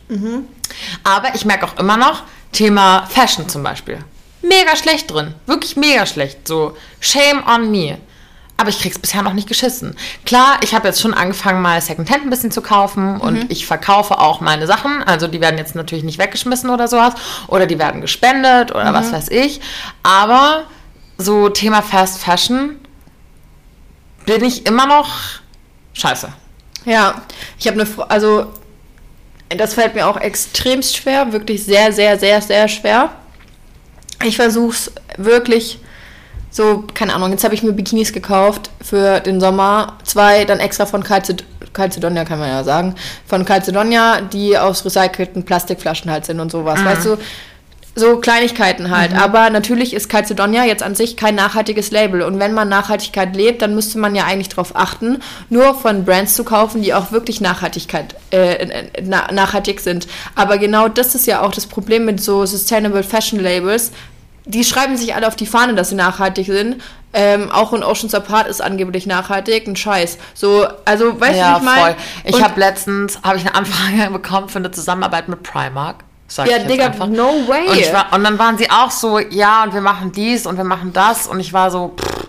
[1.03, 3.99] Aber ich merke auch immer noch, Thema Fashion zum Beispiel.
[4.41, 5.33] Mega schlecht drin.
[5.45, 6.47] Wirklich mega schlecht.
[6.47, 7.97] So, shame on me.
[8.57, 9.95] Aber ich krieg's bisher noch nicht geschissen.
[10.25, 14.19] Klar, ich habe jetzt schon angefangen, mal Secondhand ein bisschen zu kaufen und ich verkaufe
[14.19, 15.01] auch meine Sachen.
[15.03, 17.13] Also die werden jetzt natürlich nicht weggeschmissen oder sowas.
[17.47, 19.61] Oder die werden gespendet oder was weiß ich.
[20.03, 20.65] Aber
[21.21, 22.79] so Thema Fast Fashion,
[24.25, 25.09] bin ich immer noch
[25.93, 26.29] scheiße.
[26.85, 27.21] Ja,
[27.59, 28.47] ich habe eine, also
[29.49, 33.09] das fällt mir auch extremst schwer, wirklich sehr, sehr, sehr, sehr schwer.
[34.23, 35.79] Ich versuche es wirklich
[36.49, 39.97] so, keine Ahnung, jetzt habe ich mir Bikinis gekauft für den Sommer.
[40.03, 42.95] Zwei dann extra von Calced Calcedonia, kann man ja sagen.
[43.25, 46.83] Von Calcedonia, die aus recycelten Plastikflaschen halt sind und sowas.
[46.83, 47.17] Weißt du,
[47.93, 49.13] so Kleinigkeiten halt.
[49.15, 52.21] Aber natürlich ist Calcedonia jetzt an sich kein nachhaltiges Label.
[52.21, 56.35] Und wenn man Nachhaltigkeit lebt, dann müsste man ja eigentlich darauf achten, nur von Brands
[56.35, 60.07] zu kaufen, die auch wirklich Nachhaltigkeit, äh, na, nachhaltig sind.
[60.35, 63.91] Aber genau das ist ja auch das Problem mit so Sustainable Fashion Labels.
[64.45, 66.81] Die schreiben sich alle auf die Fahne, dass sie nachhaltig sind.
[67.13, 70.17] Ähm, auch in Oceans Apart ist angeblich nachhaltig, ein Scheiß.
[70.33, 71.95] So, also, weißt du, Ja, wie ich meine?
[72.23, 76.05] Ich habe letztens habe ich eine Anfrage bekommen für eine Zusammenarbeit mit Primark.
[76.33, 77.07] Sag Ja, ich Digga, einfach.
[77.07, 77.67] no way.
[77.67, 80.63] Und, war, und dann waren sie auch so, ja, und wir machen dies und wir
[80.63, 81.27] machen das.
[81.27, 82.27] Und ich war so, pff,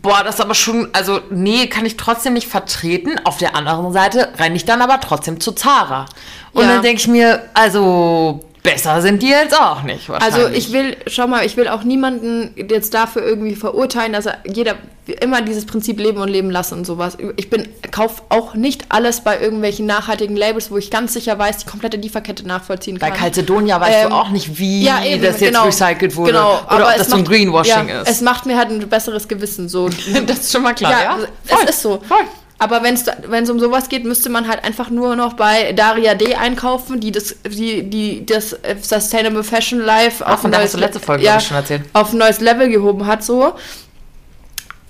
[0.00, 3.20] boah, das ist aber schon, also nee, kann ich trotzdem nicht vertreten.
[3.24, 6.06] Auf der anderen Seite renne ich dann aber trotzdem zu Zara.
[6.54, 6.68] Und Ja.
[6.74, 10.10] dann denke ich mir, also besser sind die jetzt auch nicht.
[10.10, 14.38] Also ich will, schau mal, ich will auch niemanden jetzt dafür irgendwie verurteilen, dass er
[14.44, 14.74] jeder
[15.20, 17.16] immer dieses Prinzip leben und leben lassen und sowas.
[17.36, 21.58] Ich bin, kauf auch nicht alles bei irgendwelchen nachhaltigen Labels, wo ich ganz sicher weiß,
[21.58, 23.18] die komplette Lieferkette nachvollziehen Bei kann.
[23.18, 26.32] Calcedonia weißt Ähm, du auch nicht, wie ja, eben, das jetzt genau, recycelt wurde.
[26.32, 28.10] Genau, oder ob das so ein macht- Greenwashing ja, ist.
[28.10, 29.68] Es macht mir halt ein besseres Gewissen.
[29.68, 29.88] So.
[30.26, 31.16] das ist schon mal klar, ja?
[31.44, 31.58] Voll.
[31.64, 32.02] Es ist so.
[32.06, 32.18] Voll.
[32.60, 36.34] Aber wenn es um sowas geht, müsste man halt einfach nur noch bei Daria D
[36.34, 41.04] einkaufen, die das, die, die das Sustainable Fashion Life Ach, auf ein neues letzte Le-
[41.04, 41.82] Folge, ja, schon erzählt.
[41.92, 43.54] auf ein neues Level gehoben hat, so.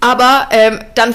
[0.01, 1.15] Aber ähm, dann,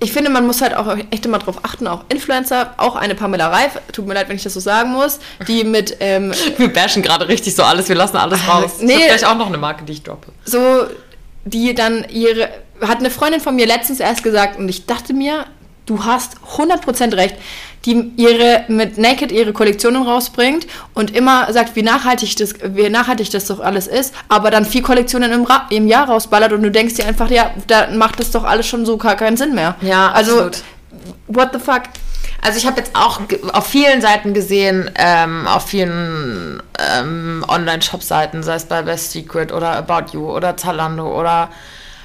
[0.00, 3.48] ich finde, man muss halt auch echt immer drauf achten, auch Influencer, auch eine Pamela
[3.48, 7.02] Reif, tut mir leid, wenn ich das so sagen muss, die mit ähm, Wir bashen
[7.02, 8.72] gerade richtig so alles, wir lassen alles raus.
[8.80, 8.92] nee.
[8.94, 10.32] Ich hab gleich auch noch eine Marke, die ich droppe.
[10.44, 10.84] so,
[11.44, 12.48] die dann ihre,
[12.88, 15.46] hat eine Freundin von mir letztens erst gesagt und ich dachte mir,
[15.86, 17.36] du hast 100% recht,
[17.84, 23.30] die ihre, mit Naked ihre Kollektionen rausbringt und immer sagt, wie nachhaltig das, wie nachhaltig
[23.30, 26.70] das doch alles ist, aber dann vier Kollektionen im, Ra im Jahr rausballert und du
[26.70, 29.74] denkst dir einfach, ja, da macht das doch alles schon so gar keinen Sinn mehr.
[29.80, 30.62] Ja, also, absolut.
[31.26, 31.82] what the fuck?
[32.44, 33.20] Also ich habe jetzt auch
[33.52, 39.76] auf vielen Seiten gesehen, ähm, auf vielen ähm, Online-Shop-Seiten, sei es bei Best Secret oder
[39.76, 41.50] About You oder Zalando oder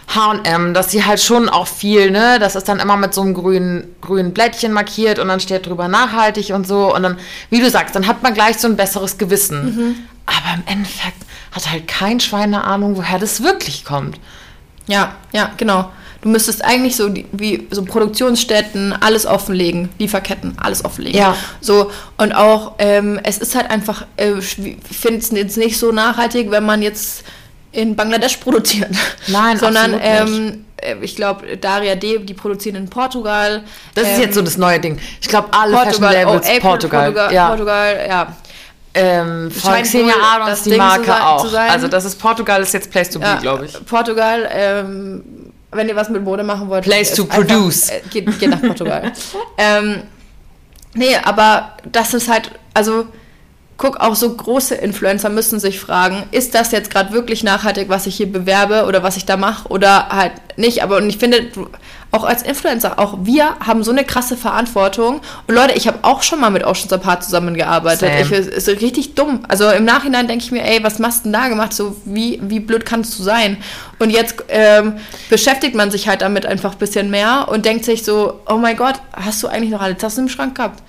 [0.07, 3.33] H&M, dass sie halt schon auch viel, ne, das ist dann immer mit so einem
[3.33, 7.17] grünen, grünen Blättchen markiert und dann steht drüber nachhaltig und so und dann,
[7.49, 10.07] wie du sagst, dann hat man gleich so ein besseres Gewissen.
[10.25, 11.17] Aber im Endeffekt
[11.51, 14.19] hat halt kein Schwein eine Ahnung, woher das wirklich kommt.
[14.87, 15.91] Ja, ja, genau.
[16.21, 21.19] Du müsstest eigentlich so die, wie so Produktionsstätten alles offenlegen, Lieferketten, alles offenlegen.
[21.19, 21.35] Ja.
[21.61, 26.49] So und auch ähm, es ist halt einfach, äh, finde es jetzt nicht so nachhaltig,
[26.49, 27.23] wenn man jetzt
[27.77, 28.89] in Bangladesch produziert.
[29.27, 33.63] Nein, sondern ähm, äh, ich glaube Daria D, die produzieren in Portugal.
[33.93, 34.97] Das ist Ähm, jetzt so das neue Ding.
[35.21, 37.03] Ich glaube, alle Portugal, Fashion oh, Labels April, Portugal.
[37.03, 37.47] Portugal, ja.
[37.49, 38.35] Portugal, ja.
[38.95, 41.53] Ähm, von Scheint Xenia Adams die Ding Marke auch.
[41.53, 43.85] Also das ist Portugal ist jetzt Place to ja be, glaube ich.
[43.85, 45.23] Portugal, ähm,
[45.69, 46.83] wenn ihr was mit Mode machen wollt.
[46.83, 47.89] Place ist to einfach- produce.
[47.89, 49.11] Äh, geht, geht nach Portugal.
[49.59, 50.01] ähm,
[50.95, 53.05] nee, aber das ist halt, also
[53.77, 58.07] guck, auch so große Influencer müssen sich fragen, ist das jetzt gerade wirklich nachhaltig, was
[58.07, 60.81] ich hier bewerbe oder was ich da mache oder halt nicht.
[60.81, 61.47] Aber und ich finde,
[62.11, 65.21] auch als Influencer, auch wir haben so eine krasse Verantwortung.
[65.45, 67.99] Und Leute, ich habe auch schon mal mit Oceans Apart zusammengearbeitet.
[67.99, 68.21] Same.
[68.21, 69.41] Ich, es ist richtig dumm.
[69.47, 71.73] Also im Nachhinein denke ich mir, ey, was machst du denn da gemacht?
[71.73, 73.57] So, wie, wie blöd kannst du sein?
[73.99, 74.93] Und jetzt ähm,
[75.29, 78.77] beschäftigt man sich halt damit einfach ein bisschen mehr und denkt sich so, oh mein
[78.77, 80.81] Gott, hast du eigentlich noch alle Tassen im Schrank gehabt?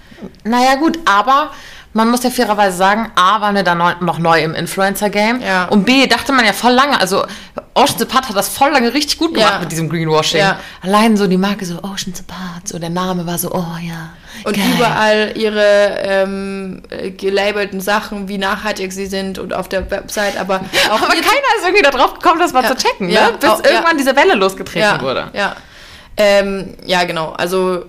[0.44, 1.50] Naja, gut, aber
[1.98, 5.40] man muss ja fairerweise sagen, A, waren wir da neu, noch neu im Influencer-Game.
[5.42, 5.64] Ja.
[5.66, 7.26] Und B, dachte man ja voll lange, also
[7.74, 9.58] Ocean's Apart hat das voll lange richtig gut gemacht Ja.
[9.60, 10.40] mit diesem Greenwashing.
[10.40, 10.58] Ja.
[10.80, 14.10] Allein so die Marke so Ocean's Apart, so der Name war so, oh ja.
[14.44, 14.64] Und geil.
[14.76, 20.56] überall ihre ähm, äh, gelabelten Sachen, wie nachhaltig sie sind und auf der Website, aber
[20.90, 23.38] auch Aber keiner ist irgendwie darauf gekommen, das mal zu checken, Ja, ne?
[23.40, 25.30] bis auch- irgendwann diese Welle losgetreten ja, wurde.
[25.32, 25.56] Ja.
[26.16, 27.30] Ähm, ja, genau.
[27.32, 27.84] Also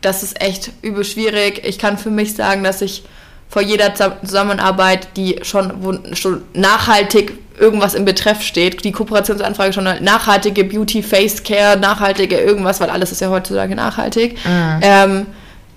[0.00, 1.62] das ist echt übel schwierig.
[1.64, 3.04] Ich kann für mich sagen, dass ich
[3.48, 9.84] vor jeder Zusammenarbeit, die schon, wo schon nachhaltig irgendwas im Betreff steht, die Kooperationsanfrage schon
[9.84, 14.36] nachhaltige Beauty, Face Care, nachhaltige irgendwas, weil alles ist ja heutzutage nachhaltig.
[14.82, 15.26] Ähm,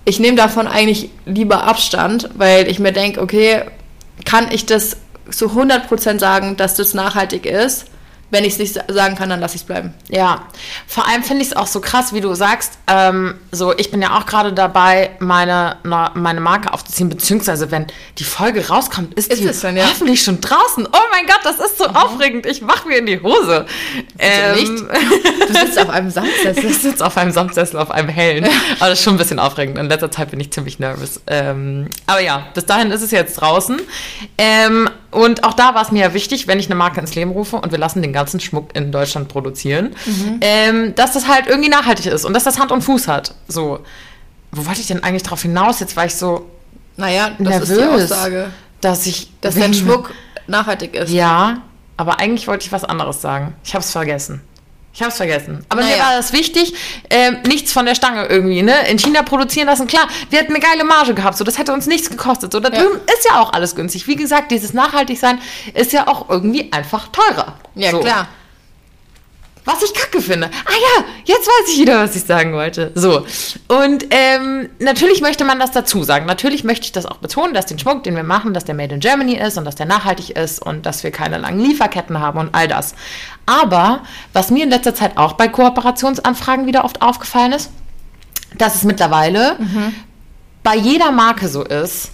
[0.04, 3.62] ich nehme davon eigentlich lieber Abstand, weil ich mir denke, okay,
[4.24, 4.96] kann ich das
[5.30, 7.86] zu 100% sagen, dass das nachhaltig ist?
[8.30, 9.94] Wenn ich es nicht sagen kann, dann lasse ich es bleiben.
[10.08, 10.42] Ja,
[10.86, 12.78] vor allem finde ich es auch so krass, wie du sagst.
[12.86, 17.86] Ähm, so, ich bin ja auch gerade dabei, meine, meine Marke aufzuziehen, beziehungsweise wenn
[18.18, 19.86] die Folge rauskommt, ist, ist die dann, ja?
[19.86, 20.86] hoffentlich schon draußen.
[20.86, 21.96] Oh mein Gott, das ist so mhm.
[21.96, 22.46] aufregend.
[22.46, 23.66] Ich mache mir in die Hose.
[24.18, 24.84] Ähm, nicht?
[25.48, 26.64] Du sitzt auf einem Samtsessel.
[26.66, 28.44] Ich sitze auf einem Samtsessel, auf einem hellen.
[28.78, 29.78] Aber das ist schon ein bisschen aufregend.
[29.78, 31.22] In letzter Zeit bin ich ziemlich nervös.
[31.26, 33.80] Ähm, aber ja, bis dahin ist es jetzt draußen.
[34.36, 37.30] Ähm, und auch da war es mir ja wichtig, wenn ich eine Marke ins Leben
[37.30, 40.40] rufe und wir lassen den ganzen Schmuck in Deutschland produzieren, mhm.
[40.42, 43.34] ähm, dass das halt irgendwie nachhaltig ist und dass das Hand und Fuß hat.
[43.48, 43.80] So,
[44.52, 45.80] wo wollte ich denn eigentlich drauf hinaus?
[45.80, 46.50] Jetzt war ich so
[46.96, 48.50] naja, das nervös, ist die Aussage.
[48.80, 50.12] dass ich dass dein Schmuck
[50.46, 51.10] nachhaltig ist.
[51.10, 51.62] Ja,
[51.96, 53.54] aber eigentlich wollte ich was anderes sagen.
[53.64, 54.42] Ich habe es vergessen.
[54.92, 55.64] Ich habe es vergessen.
[55.68, 55.96] Aber naja.
[55.96, 56.74] mir war das wichtig,
[57.08, 58.88] äh, nichts von der Stange irgendwie, ne?
[58.88, 61.86] In China produzieren lassen, klar, wir hätten eine geile Marge gehabt, so, das hätte uns
[61.86, 62.52] nichts gekostet.
[62.52, 62.82] So, da ja.
[62.82, 64.06] drüben ist ja auch alles günstig.
[64.08, 65.40] Wie gesagt, dieses Nachhaltigsein
[65.74, 67.54] ist ja auch irgendwie einfach teurer.
[67.74, 68.00] Ja, so.
[68.00, 68.28] klar.
[69.68, 70.46] Was ich kacke finde.
[70.46, 72.90] Ah ja, jetzt weiß ich wieder, was ich sagen wollte.
[72.94, 73.26] So.
[73.68, 76.24] Und ähm, natürlich möchte man das dazu sagen.
[76.24, 78.94] Natürlich möchte ich das auch betonen, dass den Schmuck, den wir machen, dass der Made
[78.94, 82.38] in Germany ist und dass der nachhaltig ist und dass wir keine langen Lieferketten haben
[82.38, 82.94] und all das.
[83.44, 87.70] Aber was mir in letzter Zeit auch bei Kooperationsanfragen wieder oft aufgefallen ist,
[88.56, 89.94] dass es mittlerweile mhm.
[90.62, 92.12] bei jeder Marke so ist,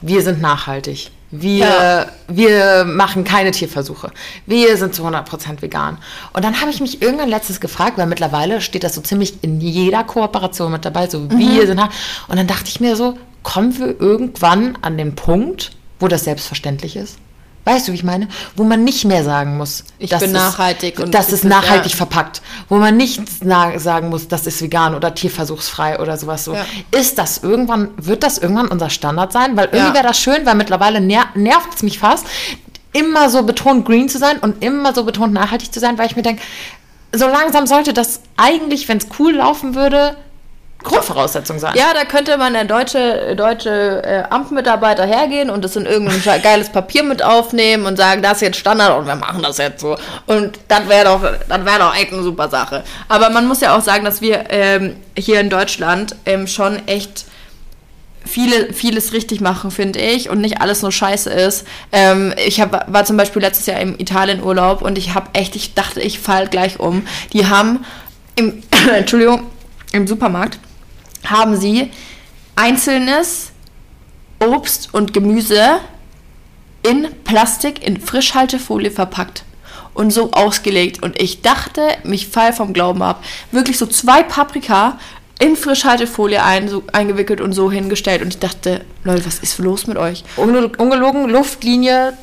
[0.00, 1.12] wir sind nachhaltig.
[1.30, 2.06] Wir, ja.
[2.28, 4.12] wir machen keine Tierversuche.
[4.46, 5.98] Wir sind zu 100% vegan.
[6.32, 9.60] Und dann habe ich mich irgendwann letztes gefragt, weil mittlerweile steht das so ziemlich in
[9.60, 11.38] jeder Kooperation mit dabei, so mhm.
[11.38, 11.80] wir sind.
[11.80, 16.96] Und dann dachte ich mir so, kommen wir irgendwann an den Punkt, wo das selbstverständlich
[16.96, 17.18] ist?
[17.66, 18.28] Weißt du, wie ich meine?
[18.54, 21.96] Wo man nicht mehr sagen muss, ich bin nachhaltig und das ist nachhaltig ja.
[21.96, 22.40] verpackt.
[22.68, 26.54] Wo man nicht sagen muss, das ist vegan oder tierversuchsfrei oder sowas so.
[26.54, 26.64] Ja.
[26.92, 29.56] Ist das irgendwann, wird das irgendwann unser Standard sein?
[29.56, 29.94] Weil irgendwie ja.
[29.94, 32.24] wäre das schön, weil mittlerweile ner nervt es mich fast,
[32.92, 36.14] immer so betont green zu sein und immer so betont nachhaltig zu sein, weil ich
[36.14, 36.42] mir denke,
[37.12, 40.16] so langsam sollte das eigentlich, wenn es cool laufen würde,
[40.86, 41.74] Grundvoraussetzung sein.
[41.76, 46.70] Ja, da könnte man der deutsche, deutsche äh, Amtmitarbeiter hergehen und das in irgendein geiles
[46.70, 49.96] Papier mit aufnehmen und sagen, das ist jetzt Standard und wir machen das jetzt so.
[50.26, 52.84] Und das wäre doch, das doch echt eine super Sache.
[53.08, 57.26] Aber man muss ja auch sagen, dass wir ähm, hier in Deutschland ähm, schon echt
[58.24, 61.66] viele, vieles richtig machen, finde ich, und nicht alles nur scheiße ist.
[61.90, 65.74] Ähm, ich hab, war zum Beispiel letztes Jahr im Italien-Urlaub und ich habe echt, ich
[65.74, 67.06] dachte, ich fall gleich um.
[67.32, 67.84] Die haben
[68.36, 68.62] im,
[68.94, 69.42] Entschuldigung,
[69.92, 70.58] im Supermarkt
[71.30, 71.90] haben sie
[72.54, 73.52] einzelnes
[74.38, 75.80] Obst und Gemüse
[76.82, 79.44] in Plastik, in Frischhaltefolie verpackt
[79.94, 81.02] und so ausgelegt.
[81.02, 83.24] Und ich dachte, mich fall vom Glauben ab.
[83.50, 84.98] Wirklich so zwei Paprika
[85.38, 88.22] in Frischhaltefolie ein, so eingewickelt und so hingestellt.
[88.22, 90.24] Und ich dachte, Leute, was ist los mit euch?
[90.36, 92.16] Ungelogen, Luftlinie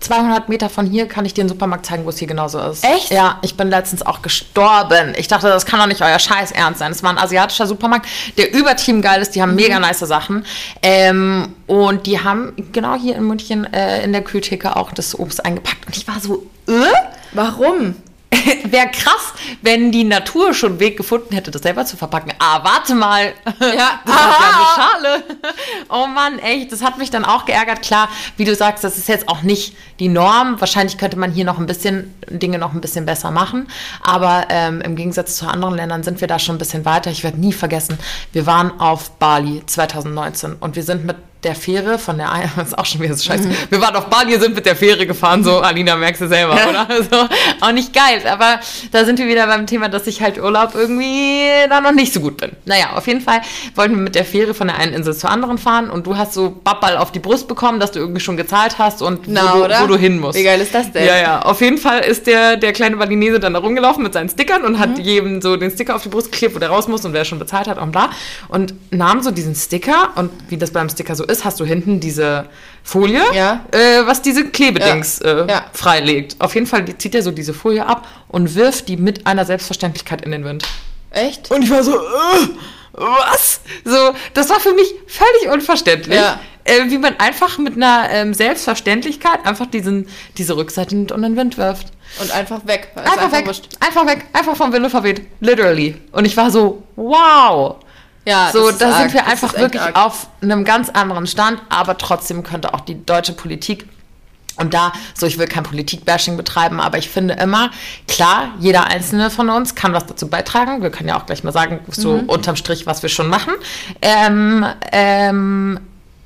[0.00, 2.84] 200 Meter von hier kann ich dir einen Supermarkt zeigen, wo es hier genauso ist.
[2.84, 3.10] Echt?
[3.10, 5.14] Ja, ich bin letztens auch gestorben.
[5.16, 6.90] Ich dachte, das kann doch nicht euer Scheiß ernst sein.
[6.90, 8.06] Es war ein asiatischer Supermarkt,
[8.38, 9.34] der übertrieben geil ist.
[9.34, 9.56] Die haben mhm.
[9.56, 10.46] mega nice Sachen.
[10.82, 15.44] Ähm, und die haben genau hier in München äh, in der Kühltheke auch das Obst
[15.44, 15.86] eingepackt.
[15.86, 16.92] Und ich war so, äh?
[17.32, 17.96] Warum?
[18.64, 22.32] Wäre krass, wenn die Natur schon einen Weg gefunden hätte, das selber zu verpacken.
[22.38, 23.32] Ah, warte mal.
[23.60, 25.24] Ja, das hat ja eine Schale.
[25.88, 26.72] Oh Mann, echt.
[26.72, 27.82] Das hat mich dann auch geärgert.
[27.82, 30.60] Klar, wie du sagst, das ist jetzt auch nicht die Norm.
[30.60, 33.68] Wahrscheinlich könnte man hier noch ein bisschen Dinge noch ein bisschen besser machen.
[34.02, 37.10] Aber ähm, im Gegensatz zu anderen Ländern sind wir da schon ein bisschen weiter.
[37.10, 37.98] Ich werde nie vergessen,
[38.32, 42.68] wir waren auf Bali 2019 und wir sind mit der Fähre von der einen, das
[42.68, 43.48] ist auch schon wieder so scheiße.
[43.48, 43.56] Mhm.
[43.70, 46.86] Wir waren auf Bali, sind mit der Fähre gefahren, so, Alina, merkst du selber, oder?
[47.10, 47.28] So,
[47.60, 48.60] auch nicht geil, aber
[48.92, 52.20] da sind wir wieder beim Thema, dass ich halt Urlaub irgendwie da noch nicht so
[52.20, 52.50] gut bin.
[52.66, 53.40] Naja, auf jeden Fall
[53.74, 56.34] wollten wir mit der Fähre von der einen Insel zur anderen fahren und du hast
[56.34, 59.66] so Babball auf die Brust bekommen, dass du irgendwie schon gezahlt hast und Na, wo,
[59.66, 60.38] du, wo, du, hin musst.
[60.38, 61.06] Wie geil ist das denn?
[61.06, 61.42] Ja, ja.
[61.42, 64.78] Auf jeden Fall ist der, der kleine Balinese dann da rumgelaufen mit seinen Stickern und
[64.78, 65.04] hat mhm.
[65.04, 67.38] jedem so den Sticker auf die Brust geklebt, wo der raus muss und wer schon
[67.38, 68.10] bezahlt hat und bla.
[68.48, 71.98] Und nahm so diesen Sticker und wie das beim Sticker so ist, hast du hinten
[71.98, 72.46] die diese
[72.90, 73.64] Folie, ja.
[73.70, 75.44] äh, was diese Klebedings ja.
[75.44, 75.64] Äh, ja.
[75.72, 76.34] freilegt.
[76.40, 80.22] Auf jeden Fall zieht er so diese Folie ab und wirft die mit einer Selbstverständlichkeit
[80.22, 80.64] in den Wind.
[81.10, 81.52] Echt?
[81.52, 82.48] Und ich war so, äh,
[82.94, 83.60] was?
[83.84, 86.18] So, das war für mich völlig unverständlich.
[86.64, 91.34] Äh, wie man einfach mit einer ähm, Selbstverständlichkeit einfach diesen, diese Rückseite nimmt und in
[91.34, 91.86] den Wind wirft.
[92.20, 92.88] Und einfach weg.
[92.96, 93.46] Einfach, einfach weg.
[93.46, 93.68] Wurscht.
[93.78, 94.26] Einfach weg.
[94.32, 95.22] Einfach vom Winde verweht.
[95.38, 95.96] Literally.
[96.10, 97.76] Und ich war so, wow.
[98.26, 99.96] Ja, so, da sind wir einfach wirklich arg.
[99.96, 103.86] auf einem ganz anderen Stand, aber trotzdem könnte auch die deutsche Politik
[104.60, 107.70] und da, so ich will kein Politikbashing betreiben, aber ich finde immer,
[108.06, 110.82] klar, jeder einzelne von uns kann was dazu beitragen.
[110.82, 112.28] Wir können ja auch gleich mal sagen, so mhm.
[112.28, 113.54] unterm Strich, was wir schon machen.
[114.02, 115.80] Ähm, ähm,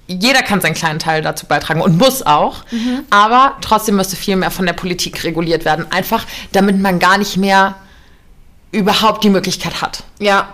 [0.06, 2.64] jeder kann seinen kleinen Teil dazu beitragen und muss auch.
[2.72, 3.04] Mhm.
[3.10, 5.86] Aber trotzdem müsste viel mehr von der Politik reguliert werden.
[5.90, 7.76] Einfach, damit man gar nicht mehr
[8.72, 10.02] überhaupt die Möglichkeit hat.
[10.18, 10.48] Ja.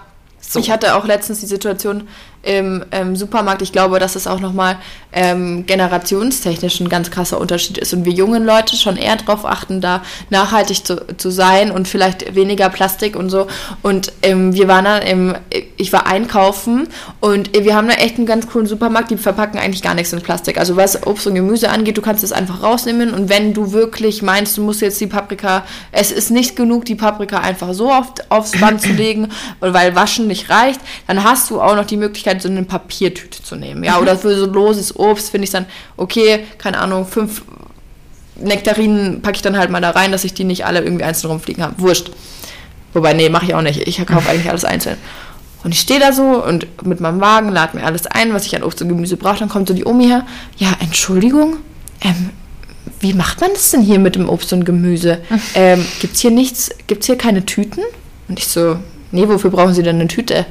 [0.50, 0.58] So.
[0.58, 2.08] Ich hatte auch letztens die Situation,
[2.42, 3.62] im, im Supermarkt.
[3.62, 4.78] Ich glaube, dass es auch nochmal
[5.12, 9.80] ähm, generationstechnisch ein ganz krasser Unterschied ist und wir jungen Leute schon eher darauf achten,
[9.80, 13.46] da nachhaltig zu, zu sein und vielleicht weniger Plastik und so.
[13.82, 15.34] Und ähm, wir waren dann im,
[15.76, 16.88] ich war einkaufen
[17.20, 20.20] und wir haben da echt einen ganz coolen Supermarkt, die verpacken eigentlich gar nichts in
[20.20, 20.58] Plastik.
[20.58, 24.22] Also was Obst und Gemüse angeht, du kannst es einfach rausnehmen und wenn du wirklich
[24.22, 28.12] meinst, du musst jetzt die Paprika, es ist nicht genug, die Paprika einfach so auf,
[28.28, 32.29] aufs Band zu legen, weil waschen nicht reicht, dann hast du auch noch die Möglichkeit,
[32.30, 33.84] Möglichkeit, so eine Papiertüte zu nehmen.
[33.84, 35.66] Ja, oder für so loses Obst finde ich dann,
[35.96, 37.42] okay, keine Ahnung, fünf
[38.36, 41.30] Nektarinen packe ich dann halt mal da rein, dass ich die nicht alle irgendwie einzeln
[41.30, 41.74] rumfliegen habe.
[41.78, 42.10] Wurscht.
[42.94, 43.86] Wobei, nee, mache ich auch nicht.
[43.86, 44.96] Ich kaufe eigentlich alles einzeln.
[45.62, 48.56] Und ich stehe da so und mit meinem Wagen lade mir alles ein, was ich
[48.56, 49.40] an Obst und Gemüse brauche.
[49.40, 50.26] Dann kommt so die Omi her.
[50.56, 51.58] Ja, Entschuldigung,
[52.00, 52.30] ähm,
[53.00, 55.18] wie macht man das denn hier mit dem Obst und Gemüse?
[55.54, 57.82] Ähm, gibt's hier nichts, gibt's hier keine Tüten?
[58.28, 58.76] Und ich so,
[59.10, 60.46] nee, wofür brauchen Sie denn eine Tüte?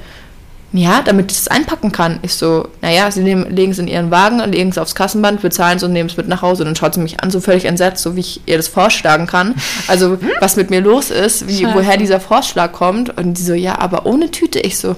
[0.72, 2.20] Ja, damit ich es einpacken kann.
[2.22, 5.78] Ich so, naja, sie nehmen, legen es in ihren Wagen, legen es aufs Kassenband, bezahlen
[5.78, 6.64] es und nehmen es mit nach Hause.
[6.64, 9.28] Und dann schaut sie mich an, so völlig entsetzt, so wie ich ihr das vorschlagen
[9.28, 9.56] kann.
[9.88, 13.18] Also, was mit mir los ist, wie, woher dieser Vorschlag kommt.
[13.18, 14.60] Und die so, ja, aber ohne Tüte.
[14.60, 14.96] Ich so,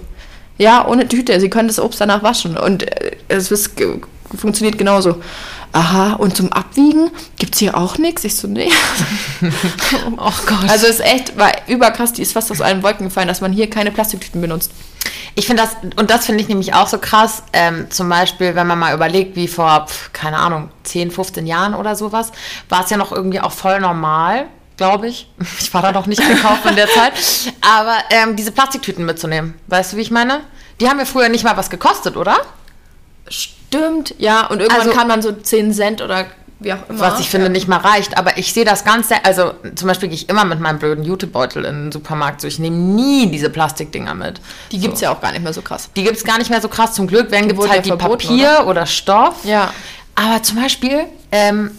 [0.58, 1.40] ja, ohne Tüte.
[1.40, 2.58] Sie können das Obst danach waschen.
[2.58, 3.72] Und äh, es ist,
[4.36, 5.22] funktioniert genauso
[5.74, 8.24] aha, und zum Abwiegen gibt es hier auch nichts?
[8.24, 8.70] Ich so, nee.
[10.18, 10.70] oh Gott.
[10.70, 13.54] Also es ist echt, war überkrass, die ist fast aus allen Wolken gefallen, dass man
[13.54, 14.72] hier keine Plastiktüten benutzt.
[15.36, 18.68] Ich finde das, und das finde ich nämlich auch so krass, ähm, zum Beispiel, wenn
[18.68, 22.32] man mal überlegt, wie vor, keine Ahnung, 10, 15 Jahren oder sowas,
[22.70, 25.30] war es ja noch irgendwie auch voll normal, glaube ich.
[25.60, 27.14] Ich war da noch nicht gekauft in der Zeit.
[27.62, 30.42] Aber ähm, diese Plastiktüten mitzunehmen, weißt du, wie ich meine?
[30.82, 32.38] Die haben ja früher nicht mal was gekostet, oder?
[33.30, 33.61] Stimmt,
[34.18, 34.48] ja.
[34.48, 36.26] Und irgendwann also, kann man so 10 Cent oder
[36.62, 37.00] wie auch immer.
[37.00, 38.18] Was ich finde, nicht mal reicht.
[38.18, 41.66] Aber ich sehe das Ganze, also zum Beispiel gehe ich immer mit meinem blöden Jutebeutel
[41.66, 42.42] in den Supermarkt.
[42.42, 44.40] So, ich nehme nie diese Plastikdinger mit.
[44.72, 45.06] Die gibt es so.
[45.06, 45.90] ja auch gar nicht mehr so krass.
[45.96, 46.94] Die gibt es gar nicht mehr so krass.
[46.94, 48.68] Zum Glück, wenn gibt es halt die Papier oder?
[48.68, 49.44] oder Stoff.
[49.44, 49.74] Ja.
[50.16, 51.72] Aber zum Beispiel, ähm,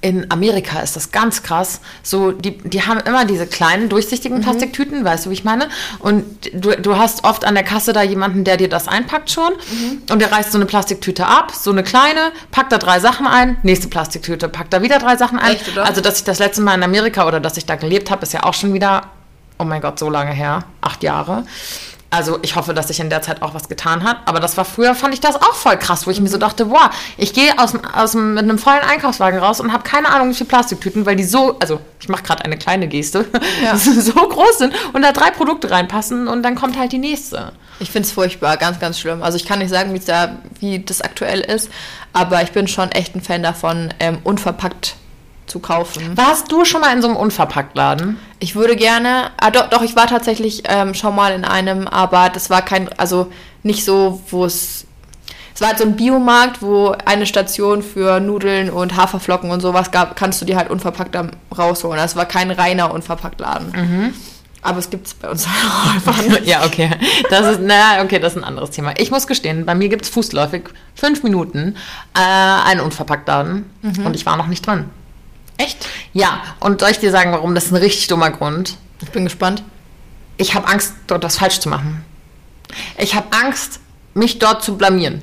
[0.00, 1.80] in Amerika ist das ganz krass.
[2.02, 4.42] So, die, die haben immer diese kleinen, durchsichtigen mhm.
[4.42, 5.68] Plastiktüten, weißt du, wie ich meine?
[5.98, 9.52] Und du, du hast oft an der Kasse da jemanden, der dir das einpackt schon.
[9.52, 10.02] Mhm.
[10.10, 13.58] Und der reißt so eine Plastiktüte ab, so eine kleine, packt da drei Sachen ein,
[13.62, 15.54] nächste Plastiktüte, packt da wieder drei Sachen ein.
[15.54, 18.22] Echt, also, dass ich das letzte Mal in Amerika oder dass ich da gelebt habe,
[18.22, 19.10] ist ja auch schon wieder,
[19.58, 21.44] oh mein Gott, so lange her, acht Jahre.
[22.10, 24.18] Also ich hoffe, dass sich in der Zeit auch was getan hat.
[24.24, 26.66] Aber das war früher, fand ich das auch voll krass, wo ich mir so dachte,
[26.66, 30.34] boah, ich gehe aus, aus mit einem vollen Einkaufswagen raus und habe keine Ahnung, wie
[30.34, 33.26] viele Plastiktüten, weil die so, also ich mache gerade eine kleine Geste,
[33.64, 33.76] ja.
[33.76, 37.52] so groß sind und da drei Produkte reinpassen und dann kommt halt die nächste.
[37.78, 39.22] Ich finde es furchtbar, ganz, ganz schlimm.
[39.22, 41.70] Also ich kann nicht sagen, da, wie das aktuell ist,
[42.14, 44.96] aber ich bin schon echt ein Fan davon, ähm, unverpackt
[45.48, 46.16] zu kaufen.
[46.16, 48.18] Warst du schon mal in so einem Unverpacktladen?
[48.38, 52.30] Ich würde gerne, ah, doch, doch, ich war tatsächlich ähm, schon mal in einem, aber
[52.30, 53.30] das war kein, also
[53.62, 54.86] nicht so, wo es,
[55.54, 59.90] es war halt so ein Biomarkt, wo eine Station für Nudeln und Haferflocken und sowas
[59.90, 61.16] gab, kannst du die halt unverpackt
[61.56, 61.98] rausholen.
[61.98, 63.72] Das war kein reiner Unverpacktladen.
[63.72, 64.14] Mhm.
[64.62, 65.46] Aber es gibt es bei uns
[65.94, 66.46] einfach nicht.
[66.46, 66.90] ja, okay.
[67.30, 68.92] Das ist, na, okay, das ist ein anderes Thema.
[68.98, 71.76] Ich muss gestehen, bei mir gibt es fußläufig fünf Minuten
[72.14, 74.06] äh, einen Unverpacktladen mhm.
[74.06, 74.86] und ich war noch nicht drin.
[75.58, 75.86] Echt?
[76.12, 77.54] Ja, und soll ich dir sagen, warum?
[77.54, 78.76] Das ist ein richtig dummer Grund.
[79.02, 79.62] Ich bin gespannt.
[80.38, 82.04] Ich habe Angst, dort was falsch zu machen.
[82.96, 83.80] Ich habe Angst,
[84.14, 85.22] mich dort zu blamieren.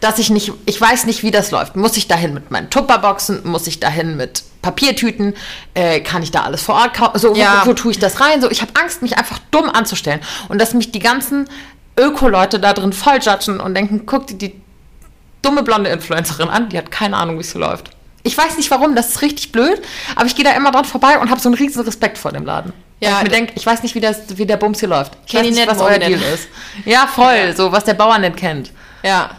[0.00, 1.76] Dass ich nicht, ich weiß nicht, wie das läuft.
[1.76, 3.42] Muss ich dahin mit meinen Tupperboxen?
[3.44, 5.34] Muss ich dahin mit Papiertüten?
[5.74, 7.18] Äh, kann ich da alles vor Ort kaufen?
[7.18, 7.62] So, ja.
[7.62, 8.40] wo, wo tue ich das rein?
[8.40, 10.20] So, ich habe Angst, mich einfach dumm anzustellen.
[10.48, 11.48] Und dass mich die ganzen
[11.96, 14.60] Öko-Leute da drin voll judgen und denken, guck dir die
[15.42, 17.90] dumme blonde Influencerin an, die hat keine Ahnung, wie es so läuft.
[18.24, 19.80] Ich weiß nicht warum, das ist richtig blöd,
[20.16, 22.44] aber ich gehe da immer dran vorbei und habe so einen riesen Respekt vor dem
[22.44, 22.72] Laden.
[23.00, 25.12] Ja, ich mir denke, ich weiß nicht, wie, das, wie der Bums hier läuft.
[25.26, 26.48] Ich weiß nicht, was euer Deal ist.
[26.86, 27.52] Ja, voll, ja.
[27.52, 28.72] so was der Bauer nicht kennt.
[29.02, 29.30] Ja.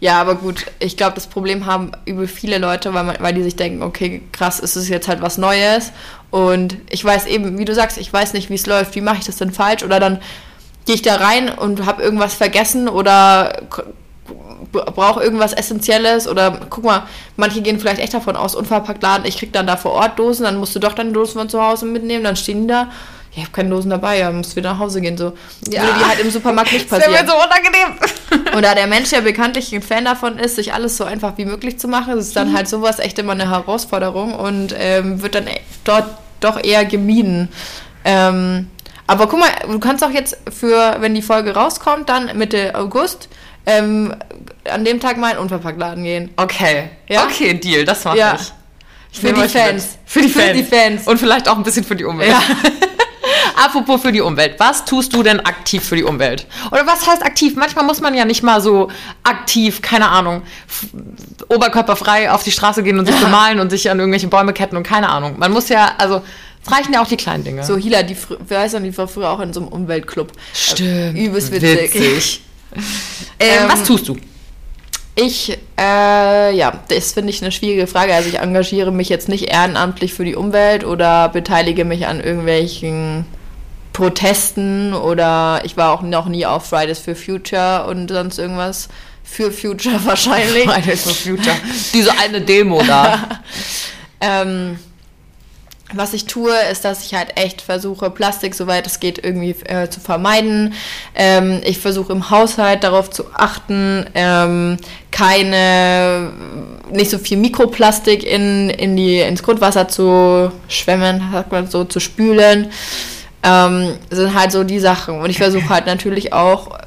[0.00, 3.42] Ja, aber gut, ich glaube, das Problem haben über viele Leute, weil, man, weil die
[3.42, 5.92] sich denken, okay, krass, ist es jetzt halt was Neues.
[6.30, 9.18] Und ich weiß eben, wie du sagst, ich weiß nicht, wie es läuft, wie mache
[9.18, 9.82] ich das denn falsch?
[9.82, 10.22] Oder dann
[10.86, 13.60] gehe ich da rein und habe irgendwas vergessen oder
[14.72, 17.02] brauche irgendwas Essentielles oder guck mal,
[17.36, 20.44] manche gehen vielleicht echt davon aus, unverpackt laden, ich krieg dann da vor Ort Dosen,
[20.44, 22.88] dann musst du doch deine Dosen von zu Hause mitnehmen, dann stehen die da.
[23.32, 25.16] Ich habe keine Dosen dabei, ja, musst wieder nach Hause gehen.
[25.16, 25.32] So
[25.68, 25.82] ja.
[25.82, 27.12] würde die halt im Supermarkt nicht passieren.
[27.12, 27.98] Das wäre mir so unangenehm.
[28.56, 31.78] Oder der Mensch, der bekanntlich ein Fan davon ist, sich alles so einfach wie möglich
[31.78, 32.56] zu machen, ist dann mhm.
[32.56, 36.06] halt sowas echt immer eine Herausforderung und ähm, wird dann e-, dort
[36.40, 37.48] doch eher gemieden.
[38.04, 38.68] Ähm,
[39.06, 43.28] aber guck mal, du kannst auch jetzt für, wenn die Folge rauskommt, dann Mitte August,
[43.66, 44.14] ähm,
[44.70, 46.30] an dem Tag mal in den Unverpacktladen gehen.
[46.36, 46.90] Okay.
[47.08, 47.24] Ja?
[47.24, 48.34] Okay, Deal, das mache Ja.
[48.34, 48.52] ich.
[49.12, 49.20] ich.
[49.20, 49.48] Für die.
[49.48, 49.98] Fans.
[50.06, 50.56] Für die Für Fans.
[50.58, 51.06] die Fans.
[51.06, 52.30] Und vielleicht auch ein bisschen für die Umwelt.
[52.30, 52.40] Ja.
[53.64, 54.54] Apropos für die Umwelt.
[54.58, 56.46] Was tust du denn aktiv für die Umwelt?
[56.70, 57.56] Oder was heißt aktiv?
[57.56, 58.88] Manchmal muss man ja nicht mal so
[59.22, 60.42] aktiv, keine Ahnung,
[61.48, 64.82] oberkörperfrei auf die Straße gehen und sich bemalen und sich an irgendwelche Bäume ketten und
[64.84, 65.38] keine Ahnung.
[65.38, 66.22] Man muss ja, also,
[66.64, 67.64] es reichen ja auch die kleinen Dinge.
[67.64, 68.16] So, Hila, die,
[68.48, 70.32] weiß noch, die war früher auch in so einem Umweltclub.
[70.54, 71.18] Stimmt.
[71.18, 71.94] Übelst witzig.
[71.94, 72.40] Witzig.
[72.74, 72.82] Ähm,
[73.38, 74.16] Ähm, was tust du?
[75.16, 78.14] Ich, äh, ja, das finde ich eine schwierige Frage.
[78.14, 83.26] Also ich engagiere mich jetzt nicht ehrenamtlich für die Umwelt oder beteilige mich an irgendwelchen
[83.92, 88.88] Protesten oder ich war auch noch nie auf Fridays for Future und sonst irgendwas.
[89.22, 90.64] Für Future wahrscheinlich.
[90.64, 91.56] Fridays for Future.
[91.92, 93.18] Diese eine Demo da.
[94.22, 94.78] Ähm,
[95.92, 99.88] was ich tue, ist, dass ich halt echt versuche, Plastik, soweit es geht, irgendwie äh,
[99.90, 100.74] zu vermeiden.
[101.14, 104.76] Ähm, ich versuche im Haushalt darauf zu achten, ähm,
[105.10, 106.30] keine,
[106.90, 111.98] nicht so viel Mikroplastik in, in die, ins Grundwasser zu schwemmen, sagt man so, zu
[112.00, 112.70] spülen.
[113.42, 115.20] Ähm, sind halt so die Sachen.
[115.20, 116.78] Und ich versuche halt natürlich auch,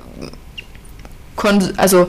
[1.35, 2.07] kon- also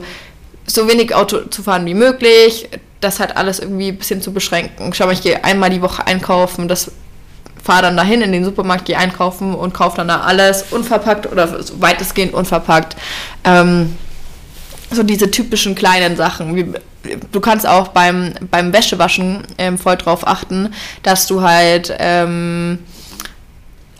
[0.67, 2.69] so wenig Auto zu fahren wie möglich,
[3.01, 4.93] das halt alles irgendwie ein bisschen zu beschränken.
[4.93, 6.91] Schau mal, ich gehe einmal die Woche einkaufen, das
[7.63, 11.49] fahre dann dahin in den Supermarkt, gehe einkaufen und kaufe dann da alles unverpackt oder
[11.79, 12.95] weitestgehend unverpackt.
[13.43, 13.95] Ähm,
[14.91, 16.75] so diese typischen kleinen Sachen.
[17.31, 22.79] Du kannst auch beim, beim Wäschewaschen ähm, voll drauf achten, dass du halt ähm,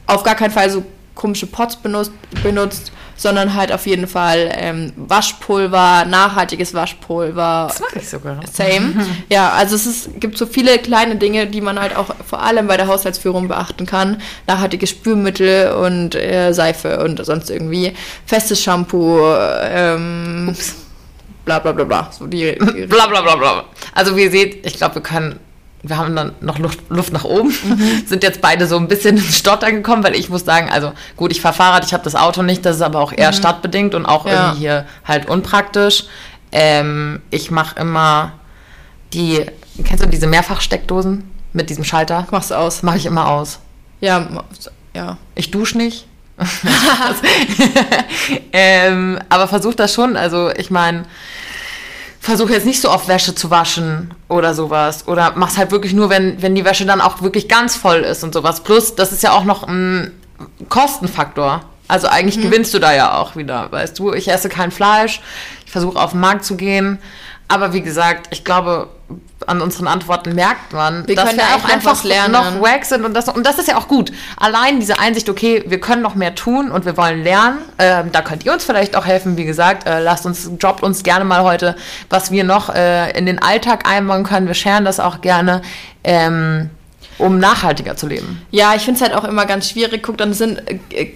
[0.06, 0.84] auf gar keinen Fall so
[1.16, 2.12] komische Pots benutzt,
[2.44, 7.68] benutzt sondern halt auf jeden Fall ähm, Waschpulver, nachhaltiges Waschpulver.
[7.70, 8.40] Das mache ich sogar.
[8.52, 8.94] Same.
[9.30, 12.68] Ja, also es ist, gibt so viele kleine Dinge, die man halt auch vor allem
[12.68, 14.22] bei der Haushaltsführung beachten kann.
[14.48, 17.94] Nachhaltige Spülmittel und äh, Seife und sonst irgendwie.
[18.26, 19.20] Festes Shampoo,
[19.64, 20.56] ähm,
[21.46, 22.10] bla bla bla bla.
[22.12, 23.66] So die, die Bla bla bla bla.
[23.94, 25.40] Also wie ihr seht, ich glaube, wir können,
[25.88, 27.52] wir haben dann noch Luft, Luft nach oben,
[28.06, 31.32] sind jetzt beide so ein bisschen ins Stottern gekommen, weil ich muss sagen, also gut,
[31.32, 34.06] ich fahre Fahrrad, ich habe das Auto nicht, das ist aber auch eher stadtbedingt und
[34.06, 34.32] auch Ja.
[34.48, 36.06] irgendwie hier halt unpraktisch.
[36.52, 38.34] Ähm, ich mache immer
[39.14, 39.46] die,
[39.84, 42.28] kennst du diese Mehrfachsteckdosen mit diesem Schalter?
[42.32, 42.84] machst du aus.
[42.84, 43.60] Mache ich immer aus.
[44.02, 44.28] Ja,
[44.94, 45.18] ja.
[45.36, 46.08] Ich dusche nicht.
[48.54, 50.18] ähm, aber versuch das schon.
[50.18, 51.04] Also ich meine,
[52.26, 55.08] versuche jetzt nicht so oft Wäsche zu waschen oder sowas.
[55.08, 58.24] Oder mach's halt wirklich nur, wenn, wenn die Wäsche dann auch wirklich ganz voll ist
[58.24, 58.62] und sowas.
[58.62, 60.12] Plus, das ist ja auch noch ein
[60.68, 61.62] Kostenfaktor.
[61.88, 64.12] Also eigentlich gewinnst du da ja auch wieder, weißt du.
[64.14, 65.22] Ich esse kein Fleisch,
[65.66, 66.98] ich versuche auf den Markt zu gehen.
[67.48, 68.90] Aber wie gesagt, ich glaube,
[69.46, 72.32] an unseren Antworten merkt man, Wir dass wir auch einfach lernen.
[72.32, 74.12] noch wack sind und das, und das ist ja auch gut.
[74.38, 77.60] Allein diese Einsicht, okay, wir können noch mehr tun und wir wollen lernen.
[77.78, 79.38] Ähm, da könnt ihr uns vielleicht auch helfen.
[79.38, 81.76] Wie gesagt, äh, lasst uns, droppt uns gerne mal heute,
[82.10, 84.48] was wir noch äh, in den Alltag einbauen können.
[84.48, 85.62] Wir scheren das auch gerne,
[86.04, 86.72] ähm,
[87.20, 88.42] um nachhaltiger zu leben.
[88.50, 90.02] Ja, ich finde es halt auch immer ganz schwierig.
[90.02, 91.14] Guck, dann sind, äh, äh,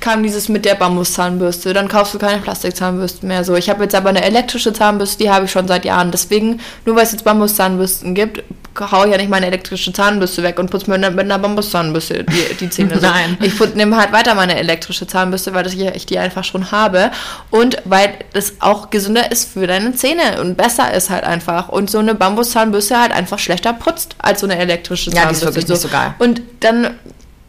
[0.00, 1.72] kam dieses mit der Bambuszahnbürste.
[1.72, 3.44] Dann kaufst du keine Plastikzahnbürsten mehr.
[3.44, 6.10] So, ich habe jetzt aber eine elektrische Zahnbürste, die habe ich schon seit Jahren.
[6.10, 8.42] Deswegen, nur weil es jetzt Bambuszahnbürsten gibt,
[8.78, 12.54] haue ich ja nicht meine elektrische Zahnbürste weg und putze mir mit einer Bambuszahnbürste die,
[12.54, 12.94] die Zähne.
[12.94, 13.00] So.
[13.06, 13.36] Nein.
[13.42, 17.10] Ich nehme halt weiter meine elektrische Zahnbürste, weil ich, die einfach schon habe.
[17.50, 21.68] Und weil das auch gesünder ist für deine Zähne und besser ist halt einfach.
[21.68, 25.40] Und so eine Bambuszahnbürste halt einfach schlechter putzt als so eine elektrische Ja, die ist
[25.40, 25.46] Zahnbürste.
[25.46, 26.14] wirklich nicht so geil.
[26.18, 26.90] Und dann,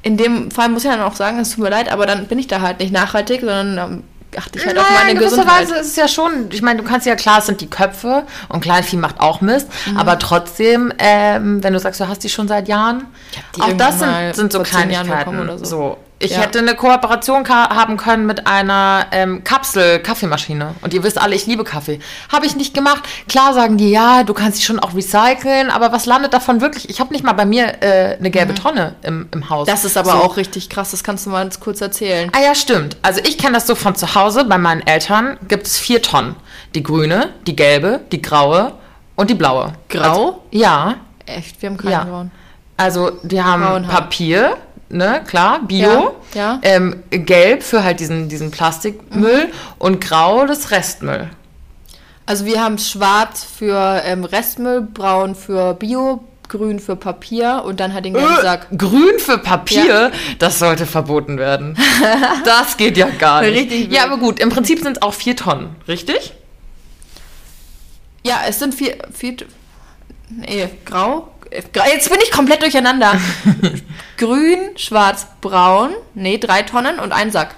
[0.04, 2.39] in dem Fall muss ich dann auch sagen, es tut mir leid, aber dann bin
[2.39, 4.04] ich da halt nicht nachhaltig, sondern ähm,
[4.38, 5.62] achte ich halt auf meine in gewisser Gesundheit.
[5.70, 8.24] Weise ist es ja schon, ich meine, du kannst ja klar, es sind die Köpfe
[8.49, 9.97] und Kleinvieh macht auch Mist, Mhm.
[9.97, 13.06] aber trotzdem, ähm, wenn du sagst, du hast die schon seit Jahren,
[13.60, 15.39] auch das sind, sind so Kleinigkeiten.
[15.39, 15.97] oder so.
[16.24, 16.39] Ich Ja.
[16.41, 20.76] hätte eine Kooperation haben können mit einer ähm, Kapsel-Kaffeemaschine.
[20.82, 21.99] Und ihr wisst alle, ich liebe Kaffee.
[22.32, 23.03] Habe ich nicht gemacht.
[23.28, 26.89] Klar sagen die, ja, du kannst sie schon auch recyceln, aber was landet davon wirklich?
[26.89, 29.67] Ich habe nicht mal bei mir äh, eine gelbe Tonne im, im Haus.
[29.67, 29.72] Mhm.
[29.72, 30.17] Das ist aber So.
[30.17, 32.32] auch richtig krass, das kannst du mal kurz erzählen.
[32.36, 32.97] Ah ja, stimmt.
[33.01, 34.45] Also ich kenne das so von zu Hause.
[34.45, 36.36] Bei meinen Eltern gibt es vier Tonnen.
[36.76, 38.74] Die grüne, die gelbe, die graue
[39.15, 39.74] und die blaue.
[39.89, 40.03] Grau?
[40.03, 40.95] Also, ja.
[41.26, 42.03] Echt, wir haben keinen Ja.
[42.03, 42.32] grauen.
[42.78, 43.86] Also die haben.
[43.88, 44.57] Papier,
[44.92, 46.16] ne, klar, Bio.
[46.34, 46.60] Ja, ja.
[46.64, 49.52] Ähm, gelb für halt diesen, diesen Plastikmüll Mhm.
[49.80, 51.30] und grau das Restmüll.
[52.26, 57.94] Also wir haben schwarz für ähm, Restmüll, braun für Bio, grün für Papier und dann
[57.94, 58.68] halt den ganzen Sack.
[58.72, 61.78] Äh, Grün für Papier, das sollte verboten werden.
[62.46, 63.58] das geht ja gar nicht.
[63.58, 66.34] Richtig ja, aber gut, im Prinzip sind es auch vier Tonnen, richtig?
[68.24, 69.38] Ja, es sind vier, vier
[70.30, 71.30] nee, grau.
[71.52, 73.20] Jetzt bin ich komplett durcheinander.
[74.18, 75.91] Grün, schwarz, braun.
[76.14, 77.56] Nee, drei Tonnen und ein Sack.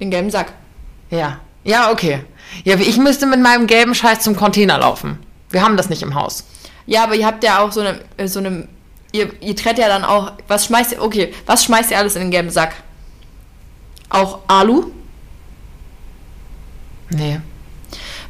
[0.00, 0.52] Den gelben Sack.
[1.10, 1.40] Ja.
[1.64, 2.24] Ja, okay.
[2.62, 5.18] Ja, ich müsste mit meinem gelben Scheiß zum Container laufen.
[5.50, 6.44] Wir haben das nicht im Haus.
[6.86, 8.68] Ja, aber ihr habt ja auch so eine, äh, so eine,
[9.12, 12.22] ihr, ihr trennt ja dann auch, was schmeißt ihr, okay, was schmeißt ihr alles in
[12.22, 12.74] den gelben Sack?
[14.10, 14.90] Auch Alu?
[17.10, 17.40] Nee.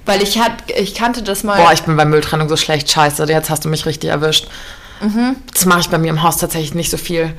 [0.07, 1.57] Weil ich hat, ich kannte das mal.
[1.57, 2.91] Boah, ich bin bei Mülltrennung so schlecht.
[2.91, 4.49] Scheiße, jetzt hast du mich richtig erwischt.
[5.53, 7.35] Das mache ich bei mir im Haus tatsächlich nicht so viel.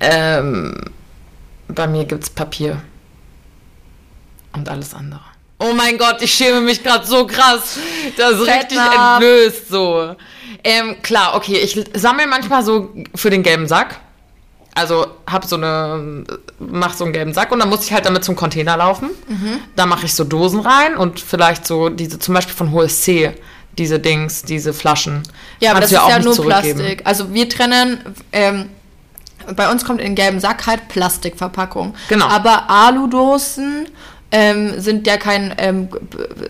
[0.00, 0.74] Ähm,
[1.68, 2.80] bei mir gibt's Papier.
[4.52, 5.20] Und alles andere.
[5.58, 7.78] Oh mein Gott, ich schäme mich gerade so krass.
[8.16, 10.16] Das ist richtig entblößt so.
[10.64, 14.00] Ähm, klar, okay, ich sammle manchmal so für den gelben Sack.
[14.76, 16.24] Also hab so eine,
[16.58, 19.10] mach so einen gelben Sack und dann muss ich halt damit zum Container laufen.
[19.74, 23.32] Da mache ich so Dosen rein und vielleicht so diese, zum Beispiel von HSC,
[23.78, 25.22] diese Dings, diese Flaschen.
[25.60, 26.44] ja, aber Kannst das ist ja nur.
[26.44, 27.02] Plastik.
[27.04, 28.00] Also wir trennen,
[28.32, 28.68] ähm,
[29.54, 31.94] bei uns kommt in den gelben Sack halt Plastikverpackung.
[32.08, 32.26] Genau.
[32.26, 33.88] Aber Aludosen
[34.32, 35.88] ähm, sind ja kein, ähm,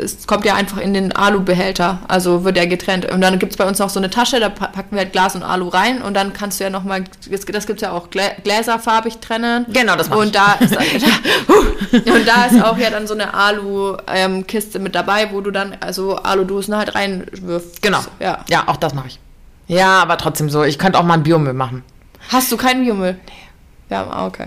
[0.03, 3.05] es kommt ja einfach in den Alubehälter, also wird ja getrennt.
[3.13, 5.13] Und dann gibt es bei uns noch so eine Tasche, da pa- packen wir halt
[5.13, 7.93] Glas und Alu rein und dann kannst du ja nochmal, das, das gibt es ja
[7.93, 9.67] auch Glä gläserfarbig trennen.
[9.73, 10.33] Genau, das mach Und ich.
[10.33, 10.75] da ist
[12.07, 16.17] und da ist auch ja dann so eine Alu-Kiste mit dabei, wo du dann also
[16.17, 17.83] Aludosen halt reinwirfst.
[17.83, 18.01] Genau.
[18.21, 18.39] Ja.
[18.49, 19.19] Ja, auch das mache ich.
[19.69, 20.63] Ja, aber trotzdem so.
[20.65, 21.83] Ich könnte auch mal einen Biomüll machen.
[22.31, 23.13] Hast du keinen Biomüll?
[23.27, 23.33] Nee.
[23.91, 24.47] Ja, ah, okay.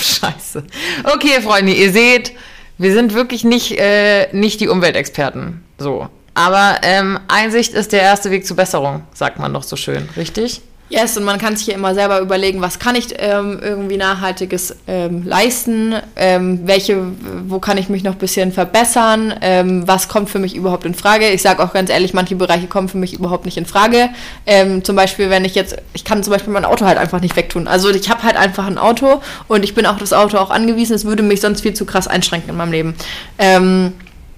[0.00, 0.64] Scheiße.
[1.04, 2.32] Okay, Freunde, ihr seht,
[2.78, 5.64] wir sind wirklich nicht, äh, nicht die Umweltexperten.
[5.78, 6.08] So.
[6.34, 10.60] Aber ähm, Einsicht ist der erste Weg zur Besserung, sagt man doch so schön, richtig?
[10.88, 14.76] Yes, und man kann sich ja immer selber überlegen, was kann ich ähm, irgendwie Nachhaltiges
[14.86, 17.02] ähm, leisten, ähm, welche,
[17.48, 20.94] wo kann ich mich noch ein bisschen verbessern, ähm, was kommt für mich überhaupt in
[20.94, 21.28] Frage.
[21.30, 24.10] Ich sage auch ganz ehrlich, manche Bereiche kommen für mich überhaupt nicht in Frage.
[24.46, 27.34] Ähm, zum Beispiel, wenn ich jetzt, ich kann zum Beispiel mein Auto halt einfach nicht
[27.34, 27.66] wegtun.
[27.66, 30.94] Also ich habe halt einfach ein Auto und ich bin auf das Auto auch angewiesen.
[30.94, 32.94] Es würde mich sonst viel zu krass einschränken in meinem Leben.
[33.38, 33.92] Ähm,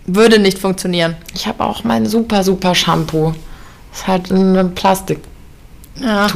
[0.07, 1.15] würde nicht funktionieren.
[1.35, 3.35] Ich habe auch mein super, super Shampoo.
[3.93, 5.38] Ist halt eine Plastiktube.
[6.01, 6.27] Ja.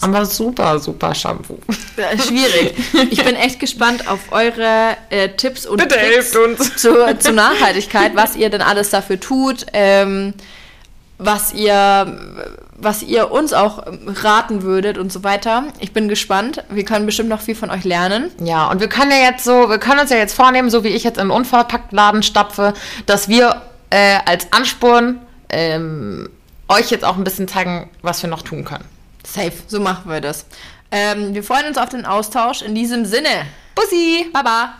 [0.00, 1.58] Aber super, super Shampoo.
[1.96, 2.74] Ja, Schwierig.
[3.10, 6.76] Ich bin echt gespannt auf eure äh, Tipps und Bitte Tricks uns.
[6.76, 10.34] Zur, zur Nachhaltigkeit, was ihr denn alles dafür tut, ähm,
[11.18, 15.64] was ihr was ihr uns auch ähm, raten würdet und so weiter.
[15.80, 16.62] Ich bin gespannt.
[16.70, 18.30] Wir können bestimmt noch viel von euch lernen.
[18.44, 20.88] Ja, und wir können ja jetzt so, wir können uns ja jetzt vornehmen, so wie
[20.88, 22.74] ich jetzt in einen Unverpacktladen stapfe,
[23.06, 26.28] dass wir äh, als Ansporn ähm,
[26.68, 28.84] euch jetzt auch ein bisschen zeigen, was wir noch tun können.
[29.24, 30.46] Safe, so machen wir das.
[30.90, 32.62] Ähm, wir freuen uns auf den Austausch.
[32.62, 33.46] In diesem Sinne.
[33.74, 34.26] Bussi!
[34.32, 34.74] Baba.